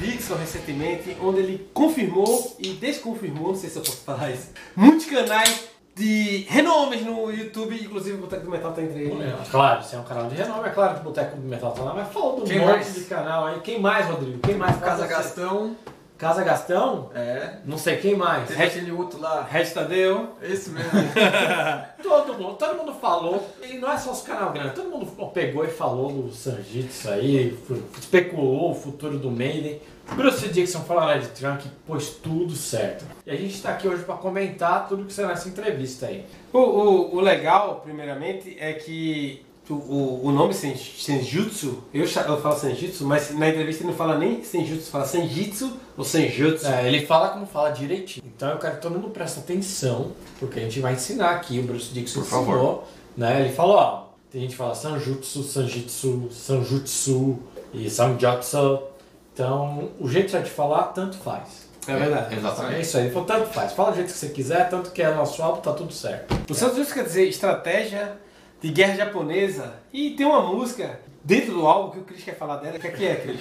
Dixon 0.00 0.34
recentemente, 0.36 1.16
onde 1.20 1.40
ele 1.40 1.70
confirmou 1.74 2.56
e 2.58 2.68
desconfirmou, 2.70 3.48
não 3.48 3.56
sei 3.56 3.68
se 3.70 3.76
eu 3.76 3.82
posso 3.82 3.98
falar 3.98 4.30
isso, 4.30 4.48
muitos 4.74 5.06
canais 5.06 5.68
de 5.94 6.46
renomes 6.48 7.04
no 7.04 7.30
YouTube, 7.30 7.74
inclusive 7.74 8.16
o 8.16 8.20
Boteco 8.22 8.44
do 8.44 8.50
Metal 8.50 8.72
tá 8.72 8.80
entre 8.80 9.02
eles. 9.02 9.48
Claro, 9.50 9.84
se 9.84 9.94
é 9.94 9.98
um 9.98 10.04
canal 10.04 10.28
de 10.28 10.36
renome, 10.36 10.68
é 10.68 10.70
claro 10.70 10.94
que 10.94 11.00
o 11.00 11.04
Boteco 11.04 11.36
do 11.36 11.46
Metal 11.46 11.72
tá 11.72 11.82
lá, 11.82 11.94
mas 11.94 12.08
fala 12.08 12.36
do 12.36 12.42
Quem 12.44 12.58
monte 12.58 12.70
mais? 12.70 12.94
de 12.94 13.04
canal 13.04 13.46
aí. 13.46 13.60
Quem 13.60 13.80
mais, 13.80 14.06
Rodrigo? 14.06 14.38
Quem 14.38 14.54
mais? 14.56 14.76
Casa 14.78 15.06
Fala 15.06 15.22
você. 15.22 15.90
Casa 16.20 16.44
Gastão? 16.44 17.08
É. 17.14 17.54
Não 17.64 17.78
sei 17.78 17.96
quem 17.96 18.14
mais. 18.14 18.46
Teve 18.46 18.62
aquele 18.62 18.92
outro 18.92 19.18
lá. 19.18 19.42
Red 19.42 19.64
Tadeu. 19.70 20.36
Esse 20.42 20.68
mesmo. 20.68 20.90
Todo 22.02 22.34
mundo, 22.34 22.56
todo 22.56 22.76
mundo 22.76 22.92
falou, 22.94 23.48
e 23.62 23.74
não 23.74 23.92
é 23.92 23.96
só 23.96 24.10
os 24.10 24.22
canal 24.22 24.52
grandes, 24.52 24.74
todo 24.74 24.90
mundo 24.90 25.06
pegou 25.32 25.64
e 25.64 25.68
falou 25.68 26.10
do 26.10 26.32
Sanjitsu 26.32 27.08
aí, 27.08 27.56
especulou 27.98 28.72
o 28.72 28.74
futuro 28.74 29.18
do 29.18 29.30
Maiden. 29.30 29.80
Bruce 30.16 30.48
Dixon 30.48 30.80
falou 30.80 31.04
lá 31.04 31.18
de 31.18 31.28
Trunk, 31.28 31.68
pôs 31.86 32.10
tudo 32.10 32.56
certo. 32.56 33.04
E 33.24 33.30
a 33.30 33.36
gente 33.36 33.62
tá 33.62 33.70
aqui 33.70 33.86
hoje 33.86 34.02
pra 34.02 34.16
comentar 34.16 34.88
tudo 34.88 35.04
que 35.04 35.12
será 35.12 35.28
nessa 35.28 35.48
entrevista 35.48 36.06
aí. 36.06 36.24
O, 36.52 36.58
o, 36.58 37.16
o 37.16 37.20
legal, 37.20 37.80
primeiramente, 37.84 38.56
é 38.58 38.72
que 38.72 39.44
o, 39.74 40.20
o, 40.24 40.32
nome 40.32 40.52
Sen- 40.54 40.76
Senjutsu, 40.76 41.82
eu, 41.92 42.04
eu 42.04 42.40
falo 42.40 42.58
Senjutsu, 42.58 43.04
mas 43.04 43.30
na 43.36 43.48
entrevista 43.48 43.82
ele 43.82 43.90
não 43.90 43.96
fala 43.96 44.18
nem 44.18 44.42
Senjutsu, 44.42 44.90
fala 44.90 45.06
Senjitsu 45.06 45.72
ou 45.96 46.04
Senjutsu. 46.04 46.66
É, 46.66 46.86
ele 46.88 47.06
fala 47.06 47.28
como 47.30 47.46
fala 47.46 47.70
direitinho. 47.70 48.24
Então 48.36 48.50
eu 48.50 48.58
quero 48.58 48.76
que 48.76 48.82
todo 48.82 48.92
mundo 48.94 49.10
preste 49.10 49.38
atenção, 49.40 50.12
porque 50.38 50.60
a 50.60 50.62
gente 50.62 50.80
vai 50.80 50.94
ensinar 50.94 51.30
aqui, 51.30 51.58
o 51.58 51.62
Bruce 51.62 51.92
Dixon 51.92 52.20
Por 52.20 52.28
favor. 52.28 52.44
ensinou, 52.54 52.88
né? 53.16 53.40
Ele 53.40 53.52
falou, 53.52 53.76
ó, 53.76 54.04
tem 54.30 54.42
gente 54.42 54.50
que 54.52 54.56
fala 54.56 54.74
Sanjutsu, 54.74 55.42
Sanjitsu, 55.42 56.28
Sanjutsu 56.30 57.38
e 57.74 57.88
Sanjutsu. 57.90 58.82
Então, 59.32 59.90
o 59.98 60.08
jeito 60.08 60.30
certo 60.30 60.44
de 60.44 60.50
falar, 60.50 60.84
tanto 60.88 61.16
faz. 61.16 61.68
É 61.86 61.96
verdade. 61.96 62.34
É 62.34 62.38
Exatamente. 62.38 62.80
isso 62.82 62.96
aí, 62.98 63.04
ele 63.04 63.12
falou, 63.12 63.26
tanto 63.26 63.46
faz. 63.48 63.72
Fala 63.72 63.90
do 63.90 63.96
jeito 63.96 64.12
que 64.12 64.18
você 64.18 64.28
quiser, 64.28 64.68
tanto 64.68 64.90
que 64.90 65.02
é 65.02 65.14
nosso 65.14 65.42
álbum, 65.42 65.60
tá 65.60 65.72
tudo 65.72 65.92
certo. 65.92 66.34
O 66.50 66.54
Senjutsu 66.54 66.92
quer 66.92 67.04
dizer 67.04 67.26
estratégia 67.28 68.12
de 68.60 68.68
guerra 68.70 68.94
japonesa. 68.96 69.74
E 69.92 70.10
tem 70.10 70.26
uma 70.26 70.42
música 70.42 71.00
dentro 71.22 71.52
do 71.54 71.66
álbum 71.66 71.90
que 71.90 71.98
o 71.98 72.02
Chris 72.04 72.24
quer 72.24 72.36
falar 72.36 72.56
dela. 72.56 72.76
O 72.76 72.80
que 72.80 72.86
é 72.86 72.90
que 72.90 73.06
é, 73.06 73.14
Chris? 73.16 73.40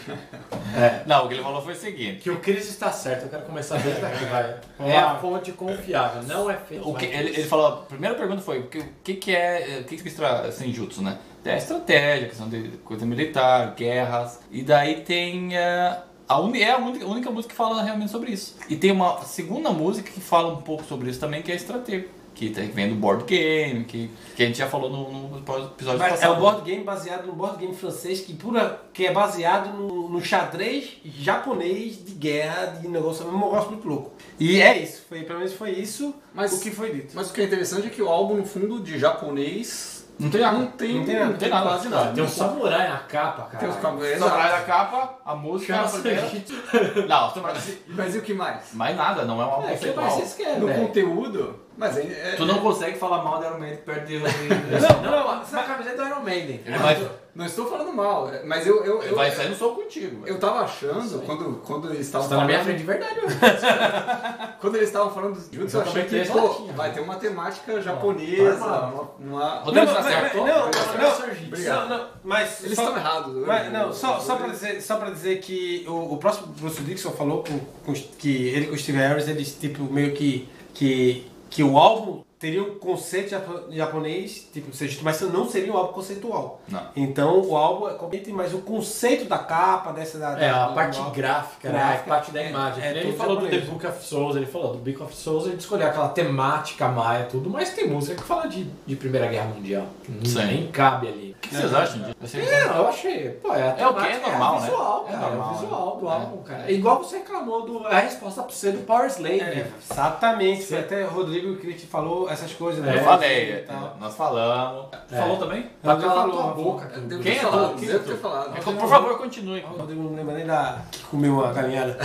É. 0.75 1.03
Não, 1.05 1.25
o 1.25 1.27
que 1.27 1.35
ele 1.35 1.43
falou 1.43 1.61
foi 1.61 1.73
o 1.73 1.77
seguinte. 1.77 2.21
Que 2.21 2.29
o 2.29 2.39
Chris 2.39 2.69
está 2.69 2.91
certo, 2.91 3.23
eu 3.23 3.29
quero 3.29 3.43
começar 3.43 3.77
desde 3.77 4.01
daqui, 4.01 4.25
vai. 4.25 4.55
É 4.79 4.97
a 4.97 5.15
fonte 5.15 5.51
confiável, 5.51 6.23
não 6.23 6.49
é 6.49 6.55
feito. 6.57 6.87
O 6.87 6.93
que, 6.93 7.05
ele, 7.05 7.29
ele 7.29 7.43
falou, 7.43 7.67
a 7.67 7.71
primeira 7.77 8.15
pergunta 8.15 8.41
foi, 8.41 8.59
o 8.59 8.67
que, 8.67 8.83
que, 9.03 9.13
que 9.15 9.35
é, 9.35 9.79
o 9.81 9.83
que 9.85 9.97
que 9.97 10.23
é 10.23 10.51
Senjutsu, 10.51 11.01
né? 11.01 11.17
É 11.45 11.57
estratégia, 11.57 12.27
questão 12.27 12.49
de 12.49 12.69
coisa 12.83 13.05
militar, 13.05 13.73
guerras, 13.75 14.39
e 14.51 14.61
daí 14.61 15.01
tem 15.01 15.55
eh, 15.55 15.97
a, 16.27 16.39
uni- 16.39 16.61
é 16.61 16.71
a 16.71 16.77
única, 16.77 17.05
a 17.05 17.07
única 17.07 17.31
música 17.31 17.51
que 17.53 17.57
fala 17.57 17.81
realmente 17.81 18.11
sobre 18.11 18.31
isso. 18.31 18.57
E 18.69 18.75
tem 18.75 18.91
uma 18.91 19.21
segunda 19.23 19.71
música 19.71 20.11
que 20.11 20.19
fala 20.19 20.51
um 20.53 20.61
pouco 20.61 20.83
sobre 20.83 21.09
isso 21.09 21.19
também, 21.19 21.41
que 21.41 21.49
é 21.51 21.55
estratégia, 21.55 22.07
que 22.39 22.49
tá- 22.51 22.61
vem 22.73 22.87
do 22.87 22.95
board 22.95 23.25
game, 23.25 23.83
que, 23.83 24.09
que 24.35 24.43
a 24.43 24.45
gente 24.45 24.57
já 24.57 24.67
falou 24.67 24.89
no, 24.89 25.11
no 25.29 25.37
episódio 25.39 25.99
Mas 25.99 26.11
passado. 26.13 26.33
é 26.33 26.37
um 26.37 26.39
board 26.39 26.61
game 26.61 26.83
baseado 26.85 27.25
no 27.25 27.33
board 27.33 27.57
game 27.57 27.75
francês 27.75 28.21
que, 28.21 28.33
pura, 28.33 28.81
que 28.93 29.05
é 29.05 29.11
baseado 29.11 29.73
no, 29.77 30.07
no 30.07 30.23
xadrez 30.23 30.89
japonês 31.03 32.03
de 32.05 32.13
guerra, 32.13 32.67
de 32.81 32.87
negócio, 32.87 33.27
um 33.27 33.33
negócio 33.37 33.71
muito 33.71 33.87
louco. 33.87 34.11
E 34.39 34.61
é 34.61 34.77
isso, 34.77 35.03
foi, 35.09 35.23
pelo 35.23 35.39
menos 35.39 35.53
foi 35.53 35.71
isso 35.71 36.15
Mas- 36.33 36.53
o 36.53 36.59
que 36.61 36.71
foi 36.71 36.91
dito. 36.93 37.11
Mas 37.13 37.29
o 37.29 37.33
que 37.33 37.41
é 37.41 37.43
interessante 37.43 37.87
é 37.87 37.89
que 37.89 38.01
o 38.01 38.07
álbum, 38.07 38.35
no 38.35 38.45
fundo, 38.45 38.79
de 38.79 38.97
japonês. 38.97 39.99
Não 40.17 40.29
tem 40.29 40.41
nada. 40.41 40.57
Não 40.57 40.67
tem, 40.67 40.95
Não 40.95 41.05
tem 41.05 41.13
nada. 41.15 41.25
não 41.31 41.37
tem 41.37 41.49
tem 41.49 41.61
quase 41.61 41.87
nada. 41.89 42.03
nada. 42.03 42.15
Tem 42.15 42.23
um 42.23 42.27
samurai 42.27 42.89
na 42.89 42.97
capa, 42.99 43.43
cara. 43.43 43.57
Tem 43.57 43.69
os 43.69 43.75
cabelos. 43.77 44.19
Samurai 44.19 44.51
da 44.51 44.61
capa, 44.63 45.17
a 45.25 45.33
música 45.35 45.73
Chama 45.87 45.87
a. 45.87 47.07
Não, 47.07 47.33
Mas 47.95 48.15
e 48.15 48.17
o 48.17 48.21
que 48.21 48.33
mais? 48.33 48.73
mais 48.73 48.97
nada, 48.97 49.23
não 49.23 49.41
é 49.41 49.45
um 49.45 49.49
álbum 49.49 49.69
É, 49.69 49.73
o 49.75 49.77
que 49.77 49.91
mais 49.93 50.13
vocês 50.13 50.33
querem, 50.35 50.59
No 50.59 50.67
velho? 50.67 50.87
conteúdo. 50.87 51.55
Mas 51.79 51.97
é. 51.97 52.01
é- 52.01 52.35
Tu 52.35 52.45
não 52.45 52.59
consegue 52.59 52.97
falar 52.99 53.23
mal 53.23 53.39
de 53.39 53.45
Iron 53.47 53.57
Maiden 53.57 53.77
perto 53.85 54.05
de... 54.05 54.19
Não, 54.19 55.01
não, 55.01 55.41
essa 55.41 55.57
é 55.57 55.59
a 55.61 55.63
camiseta 55.63 55.95
do 56.03 56.09
Iron 56.09 56.19
Maiden. 56.21 56.61
Vai, 56.81 57.09
Não 57.33 57.45
estou 57.45 57.67
falando 57.69 57.93
mal, 57.93 58.29
é- 58.29 58.43
mas 58.43 58.67
eu. 58.67 58.83
eu, 58.83 59.01
eu, 59.01 59.15
vai 59.15 59.31
sair 59.31 59.47
no 59.49 59.55
soco 59.55 59.81
contigo. 59.81 60.27
eu 60.27 60.37
tava 60.37 60.59
achando, 60.59 61.21
quando, 61.25 61.61
quando 61.65 61.87
eles 61.91 62.05
estavam 62.05 62.27
Você 62.27 62.35
tá 62.35 62.41
na 62.41 62.45
minha 62.45 62.59
falando. 62.59 62.75
frente 62.75 62.79
de 62.79 62.85
verdade. 62.85 63.19
Quando 64.59 64.75
eles 64.75 64.89
estavam 64.89 65.13
falando 65.13 65.35
dos 65.35 65.49
Jutsu, 65.49 65.77
eu 65.77 65.81
achei 65.81 66.03
que 66.03 66.25
pô, 66.25 66.47
latinha, 66.47 66.73
vai 66.73 66.89
né? 66.89 66.93
ter 66.95 66.99
uma 66.99 67.15
temática 67.15 67.81
japonesa, 67.81 68.57
normal. 68.59 69.17
uma. 69.19 69.37
uma- 69.37 69.59
Rodrigo 69.61 69.85
Não, 69.85 69.93
tá 69.95 70.03
certo? 70.03 70.37
não, 70.37 70.45
Não, 70.45 70.55
não, 70.65 71.89
não, 71.89 71.89
não, 71.97 72.07
mas 72.25 72.63
Eles 72.65 72.77
estão 72.77 72.95
errados. 72.97 73.47
Mas, 73.47 73.71
não, 73.71 73.93
só, 73.93 74.19
só, 74.19 74.35
pra 74.35 74.47
dizer, 74.47 74.81
só 74.81 74.97
pra 74.97 75.09
dizer 75.11 75.39
que 75.39 75.85
o, 75.87 76.13
o 76.13 76.17
próximo 76.17 76.47
Bruce 76.47 76.81
Dixon 76.81 77.11
falou 77.11 77.41
que 77.43 78.47
ele 78.49 78.67
com 78.67 78.73
o 78.73 78.77
Steve 78.77 78.97
Harris, 78.97 79.27
eles 79.29 79.55
tipo 79.55 79.83
meio 79.83 80.13
que, 80.13 80.49
que, 80.73 81.25
que 81.49 81.63
o 81.63 81.77
álbum 81.77 82.23
teria 82.39 82.63
um 82.63 82.75
conceito 82.79 83.31
japo- 83.31 83.65
japonês, 83.69 84.47
tipo, 84.53 84.73
seja, 84.73 84.99
mas 85.03 85.19
não 85.21 85.47
seria 85.49 85.73
um 85.73 85.77
álbum 85.77 85.91
conceitual. 85.93 86.61
Não. 86.69 86.81
Então 86.95 87.41
o 87.41 87.55
álbum 87.57 87.87
é 87.89 87.93
completamente, 87.95 88.31
mas 88.31 88.53
o 88.53 88.59
conceito 88.59 89.25
da 89.25 89.37
capa, 89.39 89.91
dessa 89.91 90.17
da, 90.17 90.39
É, 90.39 90.49
a 90.49 90.67
do 90.67 90.73
parte 90.73 90.97
álbum- 90.99 91.11
gráfica, 91.11 91.69
né? 91.69 91.77
Gráfica, 91.79 92.03
A 92.05 92.15
parte 92.15 92.31
da 92.31 92.41
é- 92.41 92.49
imagem. 92.49 92.83
é 92.83 92.97
ele 92.97 93.13
falou 93.13 93.35
do 93.35 93.41
The 93.47 93.59
japonês. 93.59 93.69
Book 93.69 93.87
of 93.87 94.05
Souls, 94.05 94.35
ele 94.37 94.45
falou 94.45 94.71
do 94.73 94.77
Book 94.79 95.03
of 95.03 95.13
Souls, 95.15 95.47
ele 95.47 95.57
escolheu 95.57 95.87
aquela 95.87 96.07
temática 96.09 96.87
maia, 96.87 97.25
tudo, 97.25 97.49
mas 97.49 97.71
tem 97.71 97.87
música 97.89 98.15
que 98.15 98.23
fala 98.23 98.47
de, 98.47 98.63
de 98.85 98.95
Primeira 98.95 99.27
Guerra 99.27 99.47
Mundial. 99.47 99.85
Sim. 100.23 100.45
nem 100.45 100.67
cabe 100.71 101.07
ali. 101.09 101.29
O 101.39 101.41
que 101.41 101.55
vocês 101.55 101.73
acham 101.73 102.01
disso? 102.01 102.37
Não, 102.67 102.75
eu 102.77 102.87
achei. 102.89 103.29
Pô, 103.41 103.53
é, 103.53 103.75
É 103.77 103.87
o 103.87 103.93
que? 103.93 104.01
É 104.01 104.05
temática, 104.05 104.29
normal, 104.29 104.55
né? 104.55 104.61
visual, 104.61 105.05
É 105.07 105.11
cara, 105.11 105.25
É, 105.25 105.29
normal, 105.29 105.49
o 105.49 105.57
visual 105.57 105.97
do 105.97 106.05
né? 106.05 106.11
álbum, 106.11 106.43
cara. 106.43 106.63
É 106.67 106.71
igual 106.73 106.97
você 107.03 107.17
reclamou 107.17 107.65
do, 107.65 107.87
a 107.87 107.99
resposta 107.99 108.43
pra 108.43 108.51
você 108.51 108.71
do 108.71 108.79
Power 108.85 109.05
Slave. 109.07 109.39
É, 109.39 109.55
né? 109.55 109.71
exatamente, 109.89 110.63
Sim. 110.63 110.77
até 110.77 111.05
o 111.05 111.09
Rodrigo 111.09 111.55
que 111.57 111.73
te 111.73 111.85
falou 111.87 112.28
essas 112.31 112.53
coisas. 112.53 112.85
É, 112.85 112.89
Eu 112.91 112.95
né? 112.95 113.01
falei, 113.03 113.51
E 113.53 113.57
tal. 113.63 113.97
nós 113.99 114.15
falamos. 114.15 114.85
É. 115.11 115.17
Falou 115.17 115.37
também? 115.37 115.65
Falou, 115.83 116.01
tua 116.01 116.11
falou. 116.13 116.53
boca. 116.55 116.85
cara. 116.87 117.01
Devo 117.01 117.23
Quem 117.23 117.33
ter 117.33 117.37
é 117.37 117.41
falado, 117.41 117.75
tu? 117.75 117.85
devo 117.85 117.99
ter 118.05 118.17
falado. 118.17 118.57
É, 118.57 118.61
Por 118.61 118.89
favor, 118.89 119.17
continue. 119.17 119.61
O 119.63 119.77
Rodrigo 119.77 120.03
não 120.03 120.15
lembra 120.15 120.35
nem 120.35 120.45
da 120.45 120.79
que 120.91 120.99
comeu 121.05 121.33
uma 121.33 121.51
galinhada. 121.53 121.97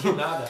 De 0.00 0.12
nada. 0.16 0.44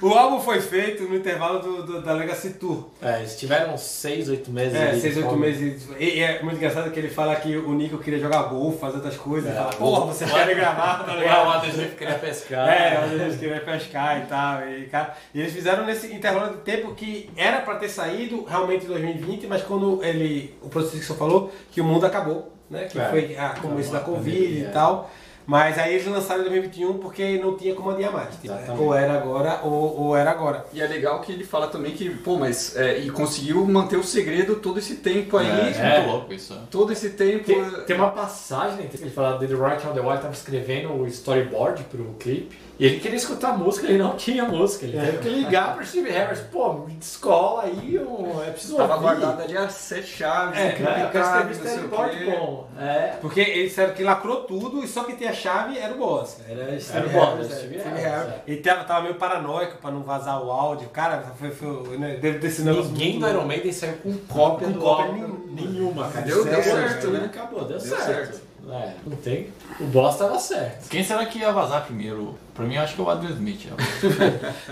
O 0.00 0.08
álbum 0.12 0.40
foi 0.40 0.60
feito 0.60 1.04
no 1.04 1.16
intervalo 1.16 1.60
do, 1.60 1.82
do- 1.84 2.02
da 2.02 2.12
Legacy 2.12 2.50
Tour. 2.54 2.88
É, 3.02 3.18
eles 3.20 3.36
tiveram 3.38 3.74
uns 3.74 3.80
6, 3.82 4.28
8 4.28 4.50
meses 4.50 4.74
É, 4.74 4.88
ali. 4.90 5.00
seis, 5.00 5.14
de 5.14 5.20
oito 5.20 5.30
folga. 5.30 5.46
meses. 5.46 5.88
E, 5.98 6.04
e 6.04 6.20
é 6.22 6.42
muito 6.42 6.56
engraçado 6.56 6.90
que 6.90 6.98
ele 6.98 7.08
fala 7.08 7.34
que 7.36 7.56
o 7.56 7.72
Nico 7.72 7.98
queria 7.98 8.18
jogar 8.18 8.42
golfe, 8.44 8.78
fazer 8.78 8.96
outras 8.96 9.16
coisas. 9.16 9.48
É. 9.48 9.52
Ele 9.54 9.58
fala, 9.62 9.72
porra, 9.74 10.06
você 10.06 10.24
quer 10.26 10.54
gravar, 10.54 11.04
tá 11.04 11.12
É, 11.14 11.44
o? 11.44 11.50
Adesivo 11.50 11.96
queria 11.96 12.14
pescar. 12.18 12.68
É, 12.68 13.00
mas 13.00 13.12
eles 13.12 13.38
queriam 13.38 13.58
pescar 13.60 14.18
e 14.18 14.26
tal. 14.26 14.68
E, 14.68 14.84
cara, 14.86 15.14
e 15.34 15.40
eles 15.40 15.52
fizeram 15.52 15.84
nesse 15.84 16.12
intervalo 16.12 16.50
de 16.56 16.58
tempo 16.62 16.94
que 16.94 17.05
era 17.36 17.60
pra 17.60 17.76
ter 17.76 17.88
saído 17.88 18.44
realmente 18.44 18.84
em 18.84 18.88
2020, 18.88 19.46
mas 19.46 19.62
quando 19.62 20.02
ele, 20.02 20.54
o 20.62 20.68
Produto 20.68 20.92
Dixon 20.94 21.14
falou 21.14 21.50
que 21.70 21.80
o 21.80 21.84
mundo 21.84 22.04
acabou, 22.06 22.52
né? 22.70 22.84
Que 22.84 22.98
É. 22.98 23.08
foi 23.10 23.36
a 23.36 23.50
começo 23.50 23.92
da 23.92 24.00
Covid 24.00 24.60
e 24.60 24.68
tal. 24.72 25.10
Mas 25.46 25.78
aí 25.78 25.94
eles 25.94 26.06
lançaram 26.06 26.40
em 26.40 26.44
2021 26.48 26.98
porque 26.98 27.38
não 27.38 27.56
tinha 27.56 27.74
como 27.74 27.90
adiar 27.90 28.12
mais. 28.12 28.34
Tipo, 28.36 28.82
ou 28.82 28.94
era 28.94 29.14
agora 29.14 29.60
ou, 29.62 30.00
ou 30.00 30.16
era 30.16 30.30
agora. 30.30 30.66
E 30.72 30.80
é 30.82 30.86
legal 30.86 31.20
que 31.20 31.30
ele 31.32 31.44
fala 31.44 31.68
também 31.68 31.92
que, 31.92 32.10
pô, 32.10 32.36
mas. 32.36 32.74
é, 32.76 32.98
e 32.98 33.10
conseguiu 33.10 33.64
manter 33.64 33.96
o 33.96 34.02
segredo 34.02 34.56
todo 34.56 34.78
esse 34.78 34.96
tempo 34.96 35.36
aí. 35.36 35.46
É, 35.46 35.50
é 35.50 35.86
É. 35.86 35.98
muito 36.00 36.10
louco 36.12 36.32
isso. 36.34 36.58
Todo 36.70 36.92
esse 36.92 37.10
tempo. 37.10 37.44
Tem, 37.44 37.70
tem 37.86 37.96
uma 37.96 38.10
passagem 38.10 38.78
né, 38.78 38.88
que 38.90 38.96
ele 39.00 39.10
fala 39.10 39.38
The 39.38 39.46
Right 39.46 39.86
on 39.86 39.92
the 39.92 40.00
Wall, 40.00 40.18
tava 40.18 40.32
escrevendo 40.32 40.92
o 40.92 41.06
storyboard 41.06 41.84
pro 41.84 42.04
clipe. 42.18 42.66
E 42.78 42.84
ele 42.84 43.00
queria 43.00 43.16
escutar 43.16 43.56
música, 43.56 43.86
ele 43.86 43.96
não 43.96 44.16
tinha 44.16 44.44
música. 44.44 44.84
Ele 44.84 44.98
teve 45.00 45.18
que 45.18 45.28
ligar 45.30 45.74
pro 45.74 45.86
Steve 45.86 46.10
Harris. 46.10 46.40
Pô, 46.40 46.74
me 46.74 46.92
descola 46.92 47.62
aí, 47.62 47.94
eu, 47.94 48.42
é 48.46 48.50
preciso 48.50 48.76
Tava 48.76 48.94
ouvir. 48.96 49.04
guardado 49.06 49.40
ali 49.42 49.56
as 49.56 49.72
sete 49.72 50.06
chaves, 50.08 50.58
É, 50.58 50.62
É, 50.66 51.02
eu 51.04 51.10
quero 51.10 51.24
escrever 51.24 51.52
storyboard 51.54 52.24
bom. 52.26 52.68
É. 52.78 53.16
Porque 53.22 53.40
eles 53.40 53.70
disseram 53.70 53.94
que 53.94 54.02
lacrou 54.02 54.42
tudo 54.42 54.84
e 54.84 54.88
só 54.88 55.04
que 55.04 55.14
tinha 55.16 55.30
a 55.30 55.32
chave 55.36 55.78
era 55.78 55.94
o 55.94 55.98
boss. 55.98 56.38
Era 56.48 56.80
Steve 56.80 56.98
Era 56.98 57.06
o 57.06 57.10
boss, 57.36 57.50
é, 57.52 57.54
Steve 57.56 57.76
Harris, 57.78 58.04
é. 58.04 58.42
Ele 58.46 58.60
tava, 58.60 58.84
tava 58.84 59.02
meio 59.02 59.14
paranoico 59.14 59.78
pra 59.78 59.90
não 59.90 60.02
vazar 60.02 60.42
o 60.42 60.50
áudio. 60.50 60.88
Cara, 60.88 61.22
foi, 61.38 61.50
foi, 61.50 61.98
né, 61.98 62.16
deve 62.16 62.38
ter 62.38 62.50
sido 62.50 62.72
Ninguém 62.72 63.18
do 63.18 63.28
Iron 63.28 63.44
Maiden 63.44 63.72
saiu 63.72 63.96
com 63.98 64.16
cópia 64.28 64.66
Com 64.68 64.72
do 64.74 64.80
cópia 64.80 65.04
álbum 65.06 65.46
nenhuma, 65.50 66.08
cara. 66.08 66.24
Deu- 66.26 66.44
deu 66.44 66.62
certo, 66.62 67.10
né? 67.10 67.22
Acabou, 67.26 67.60
deu, 67.60 67.78
Deu 67.78 67.80
certo. 67.80 68.04
certo. 68.04 68.45
É, 68.68 68.94
não 69.06 69.16
tem. 69.18 69.52
O 69.78 69.84
boss 69.84 70.16
tava 70.18 70.38
certo. 70.40 70.88
Quem 70.88 71.04
será 71.04 71.24
que 71.26 71.38
ia 71.38 71.52
vazar 71.52 71.84
primeiro? 71.84 72.36
Pra 72.52 72.64
mim, 72.64 72.74
eu 72.74 72.82
acho 72.82 72.94
que 72.96 73.00
é 73.00 73.04
o 73.04 73.08
Adrian 73.10 73.30
Smith. 73.30 73.60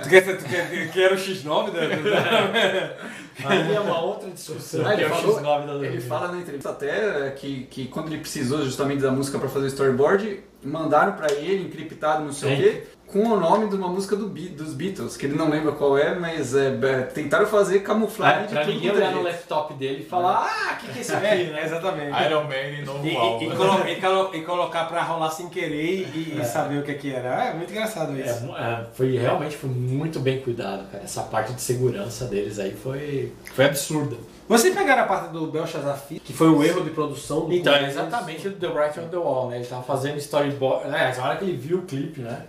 Tu 0.02 0.08
quer, 0.08 0.36
tu 0.36 0.44
quer 0.44 0.90
que 0.90 1.00
era 1.00 1.14
o 1.14 1.18
X9 1.18 1.70
da. 1.70 1.80
Aí 3.48 3.74
é 3.74 3.80
uma 3.80 4.00
outra 4.00 4.30
discussão. 4.30 4.84
Ah, 4.86 4.94
ele, 4.94 5.04
é 5.04 5.06
o 5.06 5.10
falou- 5.10 5.38
X9 5.40 5.66
da 5.80 5.86
ele 5.86 6.00
fala 6.00 6.28
na 6.32 6.38
entrevista 6.38 6.70
até 6.70 7.30
que, 7.32 7.64
que 7.70 7.86
quando 7.86 8.08
ele 8.08 8.18
precisou 8.18 8.62
justamente 8.64 9.00
da 9.00 9.10
música 9.12 9.38
pra 9.38 9.48
fazer 9.48 9.66
o 9.66 9.68
storyboard, 9.68 10.40
mandaram 10.62 11.12
pra 11.12 11.32
ele, 11.32 11.64
encriptado, 11.66 12.24
não 12.24 12.32
sei 12.32 12.54
o 12.54 12.56
quê, 12.56 12.86
com 13.14 13.28
o 13.28 13.38
nome 13.38 13.68
de 13.68 13.76
uma 13.76 13.86
música 13.86 14.16
do 14.16 14.26
Be- 14.26 14.48
dos 14.48 14.74
Beatles, 14.74 15.16
que 15.16 15.24
ele 15.24 15.36
não 15.36 15.48
lembra 15.48 15.70
qual 15.70 15.96
é, 15.96 16.16
mas 16.18 16.52
é, 16.52 16.76
é, 16.82 17.00
tentaram 17.02 17.46
fazer 17.46 17.78
camuflagem 17.78 18.42
É, 18.42 18.46
de 18.48 18.52
pra 18.54 18.64
ninguém 18.66 18.90
é 18.90 18.92
olhar 18.92 19.12
no 19.12 19.22
laptop 19.22 19.72
dele 19.74 20.02
e 20.04 20.04
falar, 20.04 20.48
ah, 20.50 20.72
o 20.74 20.76
que, 20.84 20.92
que 20.92 20.98
é 20.98 21.00
isso 21.00 21.14
aqui, 21.14 21.24
É, 21.26 21.44
né? 21.54 21.62
exatamente. 21.64 22.22
Iron 22.24 22.44
Maiden, 22.48 22.84
novo 22.84 23.06
E, 23.06 23.12
e, 23.12 23.16
álbum. 23.16 23.44
e 23.52 23.56
colo- 23.56 23.88
e 23.88 23.94
colo- 24.00 24.30
e 24.34 24.40
colocar 24.42 24.84
pra 24.88 25.00
rolar 25.04 25.30
sem 25.30 25.48
querer 25.48 26.08
e, 26.12 26.40
e 26.40 26.44
saber 26.44 26.78
o 26.80 26.82
que, 26.82 26.94
que 26.94 27.12
era. 27.12 27.44
É 27.50 27.54
muito 27.54 27.70
engraçado 27.70 28.12
É, 28.18 28.20
isso. 28.26 28.44
é, 28.56 28.84
foi 28.94 29.16
realmente 29.16 29.56
foi 29.56 29.70
muito 29.70 30.18
bem 30.18 30.40
cuidado, 30.40 30.90
cara. 30.90 31.04
Essa 31.04 31.22
parte 31.22 31.52
de 31.52 31.62
segurança 31.62 32.24
deles 32.24 32.58
aí 32.58 32.72
foi, 32.74 33.32
foi 33.54 33.66
absurda. 33.66 34.16
Vocês 34.46 34.74
pegaram 34.74 35.04
a 35.04 35.06
parte 35.06 35.32
do 35.32 35.46
Belshazzar 35.46 35.98
que 36.22 36.32
foi 36.34 36.50
um 36.50 36.62
erro 36.62 36.82
de 36.84 36.90
produção 36.90 37.46
do 37.46 37.52
Então, 37.54 37.72
é 37.74 37.86
exatamente 37.88 38.46
o 38.46 38.52
The 38.52 38.66
Writing 38.66 39.00
on 39.00 39.08
the 39.08 39.16
Wall, 39.16 39.48
né? 39.48 39.56
Ele 39.56 39.64
tava 39.66 39.82
fazendo 39.84 40.18
storyboard. 40.18 40.88
Né? 40.90 41.14
Na 41.16 41.24
hora 41.24 41.36
que 41.36 41.44
ele 41.44 41.56
viu 41.56 41.78
o 41.78 41.82
clipe, 41.82 42.20
né? 42.20 42.42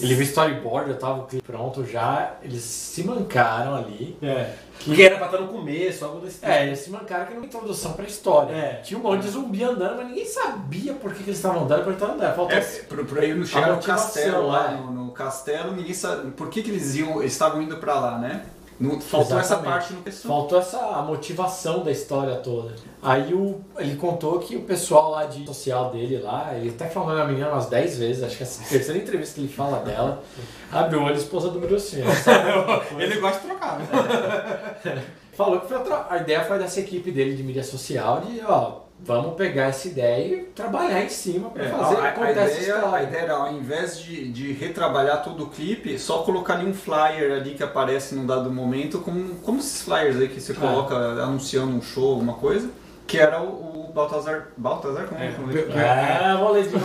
Ele 0.00 0.05
viu 0.14 0.24
o 0.24 0.28
storyboard, 0.28 0.90
já 0.92 0.96
tava 0.98 1.20
o 1.20 1.26
clipe 1.26 1.44
pronto 1.46 1.84
já. 1.84 2.34
Eles 2.42 2.62
se 2.62 3.02
mancaram 3.04 3.74
ali. 3.74 4.16
É. 4.22 4.54
Que 4.78 5.02
era 5.02 5.16
pra 5.16 5.26
estar 5.26 5.40
no 5.40 5.48
começo, 5.48 6.04
algo 6.04 6.20
desse 6.20 6.34
tipo. 6.38 6.46
É, 6.46 6.66
eles 6.66 6.78
se 6.80 6.90
mancaram 6.90 7.26
que 7.26 7.34
não 7.34 7.44
introdução 7.44 7.92
pra 7.94 8.04
história. 8.04 8.54
É. 8.54 8.72
Tinha 8.82 9.00
um 9.00 9.02
monte 9.02 9.22
de 9.22 9.30
zumbi 9.30 9.64
andando, 9.64 9.96
mas 9.96 10.06
ninguém 10.08 10.26
sabia 10.26 10.92
por 10.92 11.12
que, 11.12 11.22
que 11.22 11.30
eles 11.30 11.38
estavam 11.38 11.64
andando, 11.64 11.82
por 11.82 11.88
que 11.88 11.94
estavam 11.94 12.14
andando. 12.16 12.36
Faltou 12.36 12.56
É, 12.56 12.60
por, 12.60 13.04
por 13.04 13.18
aí 13.18 13.34
não 13.34 13.76
no 13.76 13.82
castelo 13.82 14.46
lá, 14.46 14.72
é. 14.72 14.76
no, 14.76 14.92
no 14.92 15.12
castelo, 15.12 15.72
ninguém 15.72 15.94
sabe 15.94 16.30
por 16.32 16.50
que, 16.50 16.62
que 16.62 16.70
eles 16.70 16.94
iam, 16.94 17.20
eles 17.20 17.32
estavam 17.32 17.62
indo 17.62 17.78
pra 17.78 17.98
lá, 17.98 18.18
né? 18.18 18.44
Não, 18.78 19.00
faltou 19.00 19.38
essa 19.38 19.56
parte 19.56 19.92
no 19.94 20.02
pessoal. 20.02 20.38
Faltou 20.40 20.58
essa 20.58 20.78
a 20.78 21.02
motivação 21.02 21.82
da 21.82 21.90
história 21.90 22.36
toda. 22.36 22.74
Aí 23.02 23.32
o, 23.32 23.60
ele 23.78 23.96
contou 23.96 24.38
que 24.38 24.54
o 24.56 24.62
pessoal 24.62 25.10
lá 25.12 25.24
de 25.24 25.46
social 25.46 25.90
dele 25.90 26.18
lá, 26.18 26.50
ele 26.54 26.68
até 26.70 26.86
falou 26.88 27.14
na 27.14 27.24
menina 27.24 27.48
umas 27.50 27.66
10 27.66 27.98
vezes, 27.98 28.22
acho 28.22 28.36
que 28.36 28.42
é 28.42 28.46
a 28.46 28.68
terceira 28.68 28.98
entrevista 29.00 29.34
que 29.36 29.40
ele 29.42 29.48
fala 29.52 29.78
dela, 29.80 30.22
abriu 30.70 31.00
o 31.00 31.04
olho 31.04 31.16
esposa 31.16 31.48
do 31.50 31.58
Brucinho. 31.58 32.04
Ele 32.98 33.18
gosta 33.20 33.40
de 33.40 33.46
trocar. 33.46 33.78
né? 33.78 35.04
Falou 35.32 35.60
que 35.60 35.68
foi 35.68 35.76
outra- 35.78 36.06
a 36.10 36.16
ideia 36.18 36.44
foi 36.44 36.58
dessa 36.58 36.80
equipe 36.80 37.10
dele 37.10 37.36
de 37.36 37.42
mídia 37.42 37.62
social 37.62 38.20
de, 38.20 38.40
ó, 38.44 38.80
vamos 38.98 39.34
pegar 39.36 39.66
essa 39.66 39.88
ideia 39.88 40.36
e 40.36 40.42
trabalhar 40.46 41.04
em 41.04 41.08
cima 41.08 41.50
pra 41.50 41.64
É, 41.64 41.68
fazer 41.68 41.96
a, 41.96 42.24
a, 42.24 42.30
ideia, 42.32 42.92
a 42.94 43.02
ideia 43.02 43.22
era, 43.22 43.34
ao 43.34 43.52
invés 43.52 43.98
de, 43.98 44.30
de 44.32 44.52
retrabalhar 44.52 45.22
todo 45.22 45.44
o 45.44 45.48
clipe, 45.48 45.98
só 45.98 46.22
colocar 46.22 46.54
ali 46.54 46.66
um 46.66 46.74
flyer 46.74 47.32
ali 47.32 47.54
que 47.54 47.62
aparece 47.62 48.14
num 48.14 48.26
dado 48.26 48.50
momento, 48.50 49.00
como, 49.00 49.36
como 49.36 49.58
esses 49.58 49.82
flyers 49.82 50.16
aí 50.16 50.28
que 50.28 50.40
você 50.40 50.54
coloca 50.54 50.94
anunciando 51.22 51.72
um 51.76 51.82
show, 51.82 52.12
alguma 52.12 52.34
coisa, 52.34 52.70
que 53.06 53.18
era 53.18 53.40
o, 53.40 53.88
o 53.88 53.92
Baltazar. 53.92 54.48
Baltazar? 54.56 55.06
Como 55.06 55.20
é, 55.22 55.28
que 55.28 55.78
é? 55.78 56.32
É, 56.32 56.36
vou 56.36 56.52
ler 56.52 56.66
de 56.66 56.72
novo. 56.72 56.84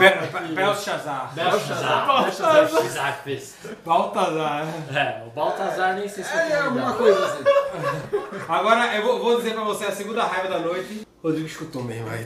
Belshazzar. 0.54 1.34
Belshazzar. 1.34 2.08
Baltazar. 3.84 4.68
É, 4.94 5.24
o 5.26 5.30
Baltazar 5.32 5.96
nem 5.96 6.08
sei 6.08 6.24
se 6.24 6.38
É, 6.38 6.60
eu 6.60 6.66
alguma 6.66 6.94
coisa 6.94 7.26
assim. 7.26 7.44
Agora 8.48 8.96
eu 8.96 9.04
vou, 9.04 9.20
vou 9.20 9.38
dizer 9.38 9.54
pra 9.54 9.64
você 9.64 9.86
a 9.86 9.92
segunda 9.92 10.24
raiva 10.24 10.48
da 10.50 10.60
noite. 10.60 11.08
Rodrigo 11.24 11.48
escutou 11.48 11.84
mesmo 11.84 12.10
aí. 12.10 12.24